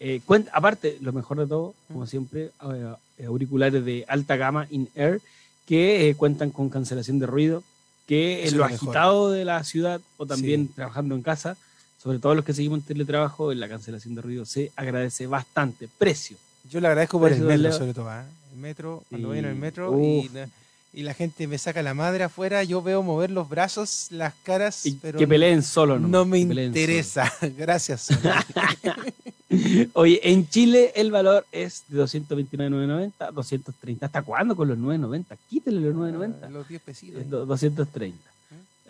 eh, 0.06 0.20
cuen- 0.28 0.50
aparte, 0.52 0.98
lo 1.02 1.14
mejor 1.14 1.38
de 1.40 1.48
todo, 1.48 1.74
como 1.88 2.06
siempre, 2.06 2.52
eh, 2.62 3.26
auriculares 3.26 3.86
de 3.86 4.04
alta 4.10 4.36
gama 4.36 4.68
in-air 4.70 5.22
que 5.66 6.10
eh, 6.10 6.16
cuentan 6.16 6.50
con 6.52 6.70
cancelación 6.70 7.20
de 7.20 7.26
ruido, 7.26 7.64
que 8.06 8.44
es 8.44 8.52
lo 8.52 8.66
mejor. 8.68 8.90
agitado 8.90 9.32
de 9.32 9.46
la 9.46 9.64
ciudad 9.64 10.02
o 10.18 10.26
también 10.26 10.68
Sí. 10.68 10.74
trabajando 10.76 11.16
en 11.16 11.22
casa, 11.22 11.56
sobre 12.02 12.20
todo 12.20 12.36
los 12.36 12.44
que 12.44 12.54
seguimos 12.54 12.80
en 12.80 12.86
teletrabajo, 12.86 13.54
en 13.54 13.62
la 13.62 13.70
cancelación 13.70 14.14
de 14.16 14.22
ruido 14.22 14.46
se 14.46 14.72
agradece 14.76 15.26
bastante. 15.26 15.88
Precio. 15.98 16.36
Yo 16.70 16.82
le 16.82 16.88
agradezco 16.88 17.18
por 17.18 17.30
el 17.30 17.36
Precio 17.36 17.46
metro, 17.48 17.62
del 17.62 17.64
Leo. 17.64 17.78
sobre 17.80 17.94
todo. 17.94 18.10
¿ah? 18.10 18.26
El 18.54 18.60
metro, 18.60 19.04
cuando 19.10 19.28
Sí. 19.28 19.30
voy 19.30 19.40
en 19.40 19.46
el 19.46 19.56
metro 19.56 19.98
y, 20.02 20.30
y 20.94 21.04
la 21.04 21.14
gente 21.14 21.48
me 21.48 21.58
saca 21.58 21.82
la 21.82 21.94
madre 21.94 22.26
afuera, 22.26 22.62
yo 22.64 22.82
veo 22.82 23.02
mover 23.04 23.32
los 23.32 23.48
brazos, 23.48 24.08
las 24.12 24.34
caras, 24.44 24.86
Y 24.86 24.92
pero 25.02 25.18
que 25.18 25.28
peleen 25.28 25.64
solo, 25.64 25.98
¿no? 25.98 26.08
no 26.10 26.26
me 26.26 26.40
interesa. 26.40 27.32
Gracias. 27.58 28.10
Oye, 29.94 30.20
en 30.24 30.48
Chile 30.50 30.92
el 30.96 31.12
valor 31.12 31.46
es 31.52 31.84
de 31.88 32.04
229.990, 32.04 33.32
230. 33.32 34.06
¿Hasta 34.06 34.22
cuándo 34.22 34.56
con 34.56 34.68
los 34.68 34.78
990? 34.78 35.36
Quítale 35.50 35.80
los 35.82 35.96
990. 35.96 36.50
Los 36.50 36.68
10 36.68 36.82
pesitos. 36.82 37.22
Es 37.22 37.30
do- 37.30 37.46
230. 37.46 38.18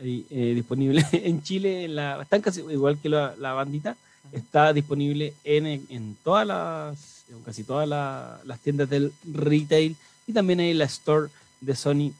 Ahí, 0.01 0.25
eh, 0.29 0.53
disponible 0.55 1.05
en 1.11 1.43
Chile, 1.43 1.85
en 1.85 1.95
la, 1.95 2.21
están 2.21 2.41
casi 2.41 2.61
igual 2.61 2.97
que 2.99 3.09
la, 3.09 3.35
la 3.39 3.53
bandita, 3.53 3.95
está 4.31 4.73
disponible 4.73 5.33
en, 5.43 5.65
en 5.67 6.17
todas 6.23 6.47
las, 6.47 7.23
en 7.29 7.41
casi 7.43 7.63
todas 7.63 7.87
la- 7.87 8.39
las 8.45 8.59
tiendas 8.59 8.89
del 8.89 9.11
retail 9.31 9.95
y 10.27 10.33
también 10.33 10.59
en 10.61 10.77
la 10.77 10.85
store 10.85 11.29
de 11.61 11.75
Sony 11.75 12.11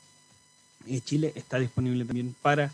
eh, 0.88 1.01
Chile 1.03 1.32
está 1.36 1.58
disponible 1.60 2.06
también 2.06 2.36
para 2.41 2.71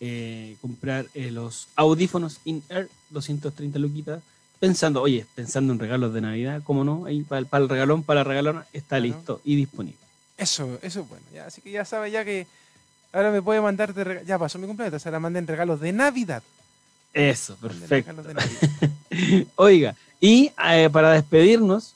eh, 0.00 0.56
comprar 0.60 1.06
eh, 1.14 1.30
los 1.30 1.66
audífonos 1.74 2.38
in-air 2.44 2.88
230 3.10 3.78
luquitas 3.78 4.22
pensando, 4.60 5.02
oye, 5.02 5.26
pensando 5.34 5.72
en 5.72 5.78
regalos 5.78 6.12
de 6.14 6.20
Navidad, 6.20 6.62
¿cómo 6.64 6.84
no? 6.84 7.04
Ahí 7.06 7.22
para, 7.22 7.38
el- 7.40 7.46
para 7.46 7.62
el 7.64 7.68
regalón, 7.70 8.02
para 8.02 8.20
la 8.20 8.24
regalona, 8.24 8.66
está 8.72 8.98
listo 9.00 9.40
y 9.44 9.54
disponible. 9.56 9.98
Eso, 10.36 10.78
eso 10.82 11.00
es 11.00 11.08
bueno. 11.08 11.24
Ya, 11.34 11.46
así 11.46 11.60
que 11.60 11.70
ya 11.70 11.84
sabe 11.84 12.10
ya 12.10 12.24
que 12.24 12.46
ahora 13.12 13.30
me 13.30 13.42
puede 13.42 13.60
mandar 13.60 13.92
de 13.94 14.22
Ya 14.26 14.38
pasó 14.38 14.58
mi 14.58 14.66
cumpleaños, 14.66 15.04
ahora 15.06 15.18
manden 15.20 15.46
regalos 15.46 15.80
de 15.80 15.92
Navidad. 15.92 16.42
Eso, 17.12 17.56
perfecto. 17.56 18.22
de 18.22 18.34
Navidad. 18.34 19.46
Oiga, 19.56 19.94
y 20.20 20.52
eh, 20.70 20.88
para 20.92 21.12
despedirnos, 21.12 21.94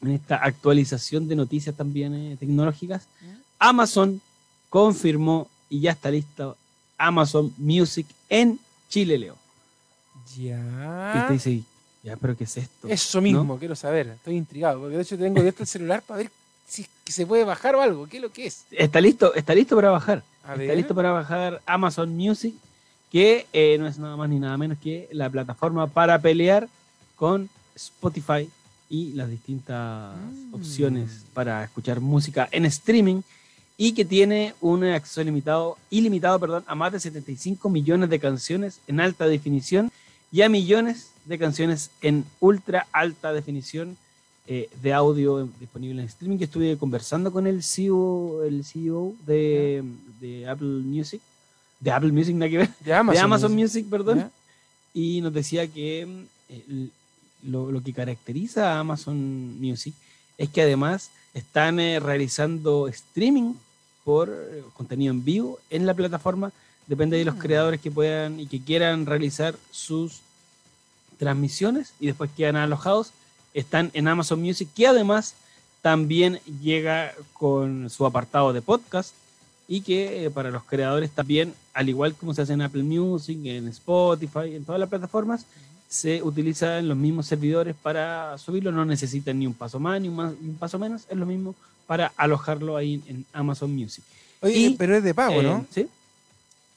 ¿Mm? 0.00 0.06
en 0.08 0.12
esta 0.14 0.36
actualización 0.36 1.28
de 1.28 1.36
noticias 1.36 1.74
también 1.74 2.14
eh, 2.14 2.36
tecnológicas, 2.38 3.04
¿Mm? 3.20 3.26
Amazon 3.58 4.20
confirmó 4.68 5.48
y 5.70 5.80
ya 5.80 5.92
está 5.92 6.10
listo 6.10 6.56
Amazon 6.98 7.52
Music 7.56 8.06
en 8.28 8.58
Chile, 8.90 9.16
Leo. 9.18 9.36
Y 10.34 10.44
Ya. 10.46 11.12
usted 11.14 11.32
dice, 11.34 11.62
ya, 12.02 12.16
pero 12.16 12.36
¿qué 12.36 12.44
es 12.44 12.56
esto? 12.56 12.88
Eso 12.88 13.20
mismo, 13.20 13.44
¿No? 13.44 13.58
quiero 13.58 13.76
saber. 13.76 14.08
Estoy 14.08 14.36
intrigado, 14.36 14.80
porque 14.80 14.96
de 14.96 15.02
hecho 15.02 15.18
tengo 15.18 15.38
abierto 15.40 15.62
el 15.62 15.66
celular 15.68 16.02
para 16.02 16.18
ver 16.18 16.30
si 16.66 16.86
se 17.06 17.26
puede 17.26 17.44
bajar 17.44 17.74
o 17.76 17.80
algo. 17.80 18.06
¿Qué 18.08 18.16
es 18.16 18.22
lo 18.22 18.32
que 18.32 18.46
es? 18.46 18.64
Está 18.70 19.00
listo, 19.00 19.34
está 19.34 19.54
listo 19.54 19.76
para 19.76 19.90
bajar. 19.90 20.22
A 20.42 20.52
Está 20.52 20.56
ver. 20.56 20.76
listo 20.76 20.94
para 20.94 21.12
bajar 21.12 21.60
Amazon 21.66 22.16
Music, 22.16 22.54
que 23.10 23.46
eh, 23.52 23.76
no 23.78 23.86
es 23.86 23.98
nada 23.98 24.16
más 24.16 24.28
ni 24.28 24.38
nada 24.38 24.56
menos 24.56 24.78
que 24.78 25.08
la 25.12 25.28
plataforma 25.30 25.86
para 25.86 26.18
pelear 26.20 26.68
con 27.16 27.48
Spotify 27.74 28.48
y 28.88 29.12
las 29.12 29.28
distintas 29.30 30.16
Mm. 30.16 30.54
opciones 30.54 31.24
para 31.34 31.64
escuchar 31.64 32.00
música 32.00 32.48
en 32.52 32.64
streaming 32.66 33.22
y 33.76 33.92
que 33.92 34.04
tiene 34.04 34.54
un 34.60 34.84
acceso 34.84 35.20
ilimitado, 35.20 35.76
ilimitado 35.90 36.38
perdón, 36.38 36.64
a 36.66 36.74
más 36.74 36.92
de 36.92 37.00
75 37.00 37.68
millones 37.68 38.08
de 38.08 38.18
canciones 38.20 38.80
en 38.86 39.00
alta 39.00 39.26
definición 39.26 39.90
y 40.36 40.42
a 40.42 40.50
millones 40.50 41.12
de 41.24 41.38
canciones 41.38 41.90
en 42.02 42.24
ultra 42.40 42.86
alta 42.92 43.32
definición 43.32 43.96
eh, 44.46 44.68
de 44.82 44.92
audio 44.92 45.48
disponible 45.58 46.02
en 46.02 46.08
streaming. 46.08 46.36
Yo 46.36 46.44
estuve 46.44 46.76
conversando 46.76 47.32
con 47.32 47.46
el 47.46 47.62
CEO, 47.62 48.44
el 48.44 48.62
CEO 48.62 49.14
de, 49.26 49.82
de 50.20 50.46
Apple 50.46 50.68
Music, 50.84 51.22
de 51.80 51.90
Apple 51.90 52.12
Music, 52.12 52.34
nada 52.36 52.50
que 52.50 52.58
ver, 52.58 52.70
De 52.84 52.92
Amazon. 52.92 53.14
de 53.18 53.24
Amazon. 53.24 53.54
Music, 53.54 53.86
perdón, 53.88 54.30
y 54.92 55.22
nos 55.22 55.32
decía 55.32 55.66
que 55.66 56.02
el- 56.50 56.90
lo, 57.42 57.72
lo 57.72 57.82
que 57.82 57.94
caracteriza 57.94 58.74
a 58.74 58.80
Amazon 58.80 59.58
Music 59.58 59.94
es 60.36 60.50
que 60.50 60.60
además 60.62 61.10
están 61.32 61.80
eh, 61.80 61.98
realizando 61.98 62.88
streaming 62.88 63.54
por 64.04 64.28
eh, 64.28 64.62
contenido 64.74 65.12
en 65.14 65.24
vivo 65.24 65.58
en 65.70 65.86
la 65.86 65.94
plataforma. 65.94 66.52
Depende 66.86 67.16
de 67.16 67.24
los 67.24 67.36
Mm. 67.36 67.38
creadores 67.38 67.80
que 67.80 67.90
puedan 67.90 68.38
y 68.38 68.46
que 68.46 68.60
quieran 68.60 69.06
realizar 69.06 69.56
sus 69.70 70.20
transmisiones 71.18 71.92
y 72.00 72.06
después 72.06 72.30
quedan 72.36 72.56
alojados. 72.56 73.12
Están 73.54 73.90
en 73.94 74.08
Amazon 74.08 74.40
Music, 74.40 74.68
que 74.74 74.86
además 74.86 75.34
también 75.82 76.40
llega 76.62 77.12
con 77.32 77.88
su 77.90 78.04
apartado 78.06 78.52
de 78.52 78.60
podcast 78.62 79.14
y 79.68 79.80
que 79.80 80.24
eh, 80.26 80.30
para 80.30 80.50
los 80.50 80.64
creadores 80.64 81.10
también, 81.10 81.54
al 81.74 81.88
igual 81.88 82.14
como 82.14 82.34
se 82.34 82.42
hace 82.42 82.52
en 82.52 82.62
Apple 82.62 82.82
Music, 82.82 83.38
en 83.44 83.68
Spotify, 83.68 84.54
en 84.54 84.64
todas 84.64 84.78
las 84.80 84.88
plataformas, 84.88 85.46
se 85.88 86.22
utilizan 86.22 86.88
los 86.88 86.96
mismos 86.96 87.26
servidores 87.26 87.74
para 87.80 88.36
subirlo, 88.38 88.72
no 88.72 88.84
necesitan 88.84 89.38
ni 89.38 89.46
un 89.46 89.54
paso 89.54 89.78
más 89.78 90.00
ni 90.00 90.08
un, 90.08 90.16
más- 90.16 90.34
ni 90.40 90.50
un 90.50 90.56
paso 90.56 90.78
menos, 90.78 91.02
es 91.08 91.16
lo 91.16 91.26
mismo 91.26 91.54
para 91.86 92.12
alojarlo 92.16 92.76
ahí 92.76 93.00
en, 93.06 93.24
Amazon 93.32 93.74
Music. 93.74 94.02
Oye, 94.40 94.56
Y, 94.58 94.70
pero 94.76 94.96
es 94.96 95.02
de 95.04 95.14
pago, 95.14 95.40
Eh, 95.40 95.42
¿no? 95.44 95.64
Sí. 95.72 95.86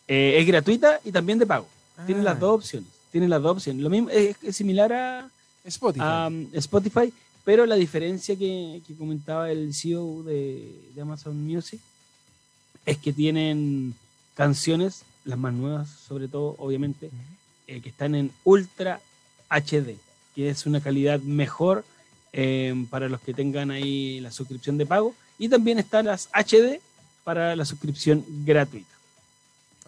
Eh, 0.07 0.37
es 0.39 0.47
gratuita 0.47 0.99
y 1.03 1.11
también 1.11 1.39
de 1.39 1.45
pago. 1.47 1.67
Ah, 1.97 2.05
las 2.07 2.39
dos 2.39 2.55
opciones. 2.59 2.89
Tiene 3.11 3.27
las 3.27 3.41
dos 3.41 3.57
opciones. 3.57 3.81
Lo 3.81 3.89
mismo, 3.89 4.09
es, 4.09 4.35
es 4.43 4.55
similar 4.55 4.93
a, 4.93 5.29
Spotify. 5.63 6.03
a, 6.03 6.27
um, 6.27 6.47
Spotify, 6.53 7.13
pero 7.43 7.65
la 7.65 7.75
diferencia 7.75 8.35
que, 8.35 8.81
que 8.85 8.95
comentaba 8.95 9.51
el 9.51 9.73
CEO 9.73 10.23
de, 10.23 10.91
de 10.93 11.01
Amazon 11.01 11.35
Music 11.45 11.79
es 12.85 12.97
que 12.97 13.13
tienen 13.13 13.93
canciones, 14.35 15.03
las 15.25 15.37
más 15.37 15.53
nuevas 15.53 15.89
sobre 15.89 16.27
todo, 16.27 16.55
obviamente, 16.59 17.09
eh, 17.67 17.81
que 17.81 17.89
están 17.89 18.15
en 18.15 18.31
Ultra 18.43 18.99
HD, 19.49 19.95
que 20.33 20.49
es 20.49 20.65
una 20.65 20.81
calidad 20.81 21.19
mejor 21.19 21.85
eh, 22.33 22.73
para 22.89 23.09
los 23.09 23.21
que 23.21 23.33
tengan 23.33 23.69
ahí 23.69 24.19
la 24.21 24.31
suscripción 24.31 24.77
de 24.77 24.85
pago. 24.85 25.13
Y 25.37 25.49
también 25.49 25.79
están 25.79 26.05
las 26.05 26.29
HD 26.33 26.79
para 27.23 27.55
la 27.55 27.65
suscripción 27.65 28.25
gratuita. 28.45 28.98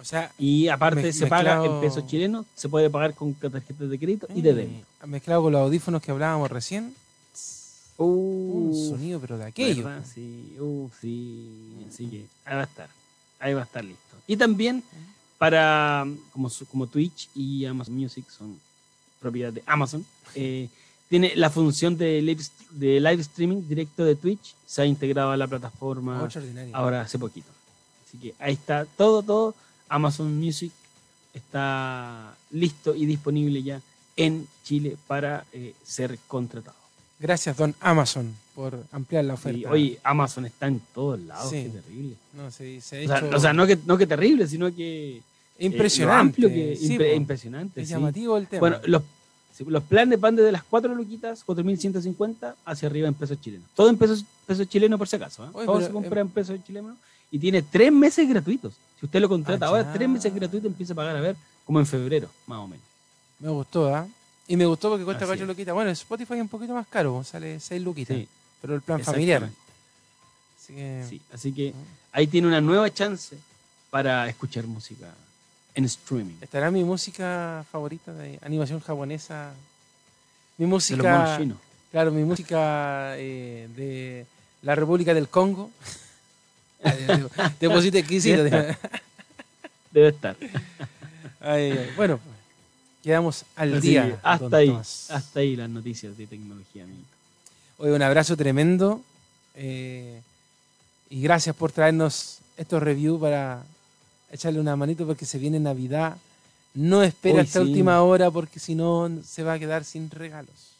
O 0.01 0.05
sea, 0.05 0.31
Y 0.39 0.67
aparte 0.67 1.01
Me- 1.03 1.13
se 1.13 1.27
paga 1.27 1.63
en 1.63 1.79
pesos 1.79 2.05
chilenos, 2.07 2.45
se 2.55 2.67
puede 2.67 2.89
pagar 2.89 3.13
con 3.13 3.33
tarjetas 3.35 3.89
de 3.89 3.99
crédito 3.99 4.27
y 4.33 4.41
de 4.41 4.53
débito. 4.53 4.85
eh, 5.03 5.07
mezclado 5.07 5.43
con 5.43 5.51
los 5.53 5.61
audífonos 5.61 6.01
que 6.01 6.09
hablábamos 6.11 6.49
recién, 6.49 6.93
un 7.97 8.69
Uh, 8.71 8.89
sonido 8.89 9.19
pero 9.19 9.37
de 9.37 9.45
aquello. 9.45 9.83
¿verdad? 9.83 10.03
Sí, 10.11 10.55
uh, 10.59 10.89
sí. 10.99 11.85
Así 11.87 12.07
que 12.07 12.25
ahí 12.45 12.55
va 12.55 12.61
a 12.61 12.65
estar. 12.65 12.89
Ahí 13.39 13.53
va 13.53 13.61
a 13.61 13.63
estar 13.65 13.83
listo. 13.85 14.15
Y 14.27 14.35
también 14.37 14.83
para, 15.37 16.05
como, 16.31 16.49
como 16.69 16.87
Twitch 16.87 17.29
y 17.35 17.65
Amazon 17.65 17.95
Music 17.95 18.25
son 18.29 18.59
propiedad 19.19 19.53
de 19.53 19.61
Amazon, 19.67 20.03
eh, 20.35 20.67
tiene 21.09 21.33
la 21.35 21.49
función 21.51 21.95
de 21.97 22.21
live, 22.21 22.43
de 22.71 22.99
live 22.99 23.21
streaming 23.21 23.67
directo 23.67 24.03
de 24.03 24.15
Twitch. 24.15 24.55
Se 24.65 24.81
ha 24.81 24.85
integrado 24.85 25.31
a 25.31 25.37
la 25.37 25.47
plataforma 25.47 26.27
ahora 26.73 27.01
hace 27.01 27.19
poquito. 27.19 27.51
Así 28.07 28.17
que 28.17 28.33
ahí 28.39 28.53
está 28.53 28.85
todo, 28.97 29.21
todo. 29.21 29.55
Amazon 29.91 30.39
Music 30.39 30.71
está 31.33 32.33
listo 32.51 32.95
y 32.95 33.05
disponible 33.05 33.61
ya 33.63 33.81
en 34.15 34.47
Chile 34.63 34.97
para 35.07 35.45
eh, 35.53 35.73
ser 35.83 36.17
contratado. 36.27 36.77
Gracias, 37.19 37.55
don 37.55 37.75
Amazon, 37.79 38.33
por 38.55 38.83
ampliar 38.91 39.23
la 39.25 39.35
oferta. 39.35 39.57
Y, 39.59 39.65
oye, 39.65 39.99
Amazon 40.03 40.45
está 40.45 40.67
en 40.67 40.81
todos 40.93 41.19
lados, 41.19 41.49
Sí. 41.49 41.63
qué 41.63 41.69
terrible. 41.69 42.15
no, 42.33 42.49
se, 42.51 42.81
se 42.81 43.01
ha 43.01 43.03
O 43.03 43.07
sea, 43.07 43.17
hecho 43.27 43.37
o 43.37 43.39
sea, 43.39 43.53
no, 43.53 43.67
que, 43.67 43.77
no 43.85 43.97
que 43.97 44.07
terrible, 44.07 44.47
sino 44.47 44.73
que 44.75 45.17
eh, 45.17 45.21
impresionante. 45.59 46.19
amplio 46.45 46.49
que, 46.49 46.75
sí, 46.75 46.97
impre- 46.97 47.15
impresionante. 47.15 47.81
es 47.81 47.87
sí. 47.87 47.93
llamativo 47.93 48.37
el 48.37 48.47
tema. 48.47 48.59
Bueno, 48.61 48.77
los, 48.85 49.03
sí, 49.55 49.63
los 49.67 49.83
planes 49.83 50.19
van 50.19 50.35
desde 50.35 50.51
las 50.51 50.63
4 50.63 50.95
luquitas, 50.95 51.45
4.150, 51.45 52.55
hacia 52.65 52.87
arriba 52.89 53.07
en 53.07 53.13
pesos 53.13 53.39
chilenos. 53.39 53.67
Todo 53.75 53.89
en 53.89 53.97
pesos, 53.97 54.25
pesos 54.47 54.67
chilenos 54.67 54.97
por 54.97 55.07
si 55.07 55.15
acaso. 55.17 55.45
¿eh? 55.45 55.49
Oye, 55.53 55.65
Todo 55.67 55.81
se 55.81 55.89
compra 55.91 56.21
en 56.21 56.29
pesos 56.29 56.59
chilenos 56.65 56.97
y 57.31 57.39
tiene 57.39 57.61
tres 57.61 57.91
meses 57.91 58.27
gratuitos. 58.27 58.73
Si 58.99 59.05
usted 59.05 59.19
lo 59.19 59.29
contrata 59.29 59.65
Ah, 59.65 59.69
ahora, 59.69 59.93
tres 59.93 60.07
meses 60.07 60.33
gratuitos 60.33 60.67
empieza 60.69 60.93
a 60.93 60.95
pagar 60.95 61.15
a 61.15 61.21
ver 61.21 61.35
como 61.65 61.79
en 61.79 61.85
febrero, 61.87 62.29
más 62.47 62.59
o 62.59 62.67
menos. 62.67 62.85
me 63.39 63.49
gustó, 63.49 63.93
¿ah? 63.95 64.07
Y 64.47 64.55
me 64.57 64.65
gustó 64.65 64.89
porque 64.89 65.05
cuesta 65.05 65.23
Así 65.23 65.29
4 65.29 65.43
es. 65.45 65.47
luquitas. 65.47 65.73
Bueno, 65.73 65.89
Spotify 65.91 66.33
es 66.35 66.41
un 66.41 66.49
poquito 66.49 66.73
más 66.73 66.85
caro, 66.87 67.23
sale 67.23 67.59
6 67.59 67.81
luquitas. 67.81 68.17
Sí, 68.17 68.27
Pero 68.61 68.75
el 68.75 68.81
plan 68.81 68.99
familiar. 69.01 69.49
Así 70.59 70.73
que 70.73 71.05
Sí, 71.09 71.21
así 71.33 71.51
que 71.53 71.73
ahí 72.11 72.27
tiene 72.27 72.47
una 72.47 72.59
nueva 72.61 72.93
chance 72.93 73.37
para 73.89 74.27
escuchar 74.27 74.65
música 74.67 75.13
en 75.73 75.85
streaming. 75.85 76.35
estará 76.41 76.69
mi 76.69 76.83
música 76.83 77.65
favorita 77.71 78.11
de 78.13 78.39
animación 78.43 78.79
japonesa. 78.81 79.53
Mi 80.57 80.65
De 80.65 80.69
los 80.69 80.79
monos 80.79 80.97
música, 81.21 81.37
chinos. 81.37 81.57
claro, 81.91 82.11
mi 82.11 82.23
música 82.23 83.17
eh, 83.17 83.67
de 83.75 84.25
la 84.63 84.75
República 84.75 85.13
del 85.13 85.27
Congo. 85.29 85.71
Ay, 86.83 87.05
te- 87.07 87.49
te 87.59 87.69
pusiste 87.69 87.99
exquisito. 87.99 88.43
Debe 88.43 88.77
Debe 89.91 90.07
estar. 90.09 90.35
Ay, 91.39 91.71
ay. 91.71 91.89
Bueno, 91.95 92.19
quedamos 93.03 93.43
al 93.55 93.73
Así 93.75 93.89
día. 93.89 94.19
hasta 94.23 94.57
ahí, 94.57 94.67
Tomás. 94.67 95.11
hasta 95.11 95.39
ahí 95.39 95.55
las 95.55 95.69
noticias 95.69 96.17
de 96.17 96.27
tecnología. 96.27 96.85
Oye, 97.77 97.91
un 97.93 98.01
abrazo 98.01 98.35
tremendo. 98.37 99.01
eh, 99.55 100.21
y 101.09 101.21
gracias 101.21 101.53
por 101.55 101.73
traernos 101.73 102.37
estos 102.55 102.81
reviews 102.81 103.19
para 103.19 103.63
echarle 104.31 104.61
una 104.61 104.77
manito 104.77 105.05
porque 105.05 105.25
se 105.25 105.37
viene 105.39 105.59
Navidad. 105.59 106.15
No 106.73 107.03
espera 107.03 107.35
Uy, 107.35 107.41
hasta 107.41 107.59
sí. 107.59 107.65
última 107.65 108.01
hora 108.01 108.31
porque 108.31 108.59
si 108.61 108.75
no 108.75 109.09
se 109.27 109.43
va 109.43 109.53
a 109.53 109.59
quedar 109.59 109.83
sin 109.83 110.09
regalos. 110.09 110.71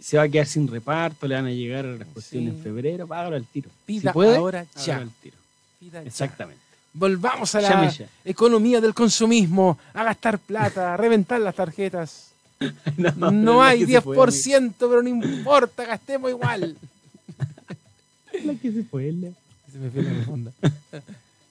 Se 0.00 0.16
va 0.16 0.22
a 0.24 0.28
quedar 0.28 0.46
sin 0.46 0.66
reparto, 0.66 1.26
le 1.28 1.34
van 1.34 1.46
a 1.46 1.50
llegar 1.50 1.84
las 1.84 2.08
cuestiones 2.08 2.52
Sí. 2.52 2.56
en 2.58 2.62
febrero, 2.64 3.04
hágalo 3.10 3.36
al 3.36 3.44
tiro. 3.44 3.68
Pida 3.86 4.10
si 4.10 4.14
puede, 4.14 4.36
ahora 4.36 4.66
ya. 4.84 4.96
al 4.96 5.10
tiro. 5.22 5.36
Pida 5.78 6.02
ya. 6.02 6.08
Exactamente. 6.08 6.60
Volvamos 6.92 7.54
a 7.54 7.60
la 7.60 7.94
economía 8.24 8.80
del 8.80 8.94
consumismo, 8.94 9.78
a 9.94 10.02
gastar 10.04 10.38
plata, 10.38 10.94
a 10.94 10.96
reventar 10.96 11.40
las 11.40 11.54
tarjetas. 11.54 12.26
No, 12.96 13.60
la 13.62 13.68
hay 13.68 13.86
que 13.86 13.92
se 13.92 14.02
puede, 14.02 14.20
10%, 14.20 14.74
pero 14.78 15.02
no 15.02 15.08
importa, 15.08 15.84
gastemos 15.86 16.30
igual. 16.30 16.76
La 18.44 18.54
que 18.54 18.72
se 18.72 18.82
puede. 18.82 19.32
Se 19.72 19.78
me 19.78 19.90
fue 19.90 20.02
la 20.02 20.12
profunda. 20.14 20.52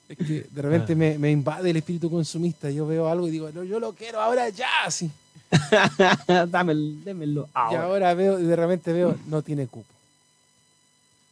Es 0.09 0.17
que 0.17 0.45
de 0.49 0.61
repente 0.61 0.93
Ah. 0.93 0.95
me, 0.95 1.17
me 1.17 1.31
invade 1.31 1.69
el 1.69 1.77
espíritu 1.77 2.09
consumista. 2.09 2.69
Yo 2.71 2.85
veo 2.87 3.07
algo 3.09 3.27
y 3.27 3.31
digo, 3.31 3.49
no, 3.53 3.63
yo 3.63 3.79
lo 3.79 3.93
quiero 3.93 4.19
ahora 4.21 4.49
ya, 4.49 4.67
sí. 4.89 5.09
Dámelo, 6.47 6.81
démelo 7.03 7.49
Y 7.71 7.75
ahora. 7.75 8.13
veo, 8.13 8.39
y 8.39 8.43
de 8.43 8.55
repente 8.55 8.93
veo, 8.93 9.15
no 9.27 9.41
tiene 9.41 9.67
cupo. 9.67 9.93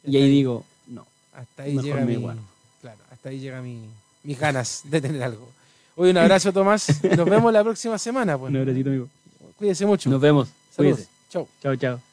Y 0.03 0.17
ahí 0.17 0.29
digo, 0.29 0.63
no. 0.87 1.05
Hasta 1.33 1.63
ahí 1.63 1.77
llega 1.79 2.01
mi, 2.05 2.15
guardo. 2.15 2.41
claro, 2.81 2.99
hasta 3.11 3.29
ahí 3.29 3.39
llega 3.39 3.61
mi, 3.61 3.81
mis 4.23 4.39
ganas 4.39 4.81
de 4.85 5.01
tener 5.01 5.21
algo. 5.23 5.49
Hoy 5.95 6.11
un 6.11 6.17
abrazo, 6.17 6.53
Tomás. 6.53 7.03
Nos 7.03 7.29
vemos 7.29 7.51
la 7.51 7.63
próxima 7.63 7.97
semana. 7.97 8.37
Pues. 8.37 8.49
Un 8.51 8.57
abracito, 8.57 8.89
amigo. 8.89 9.09
Cuídese 9.57 9.85
mucho. 9.85 10.09
Nos 10.11 10.21
vemos. 10.21 10.47
Saludos. 10.69 10.97
Cuídese. 10.97 11.09
Chau. 11.29 11.47
Chao, 11.61 11.75
chao. 11.75 12.06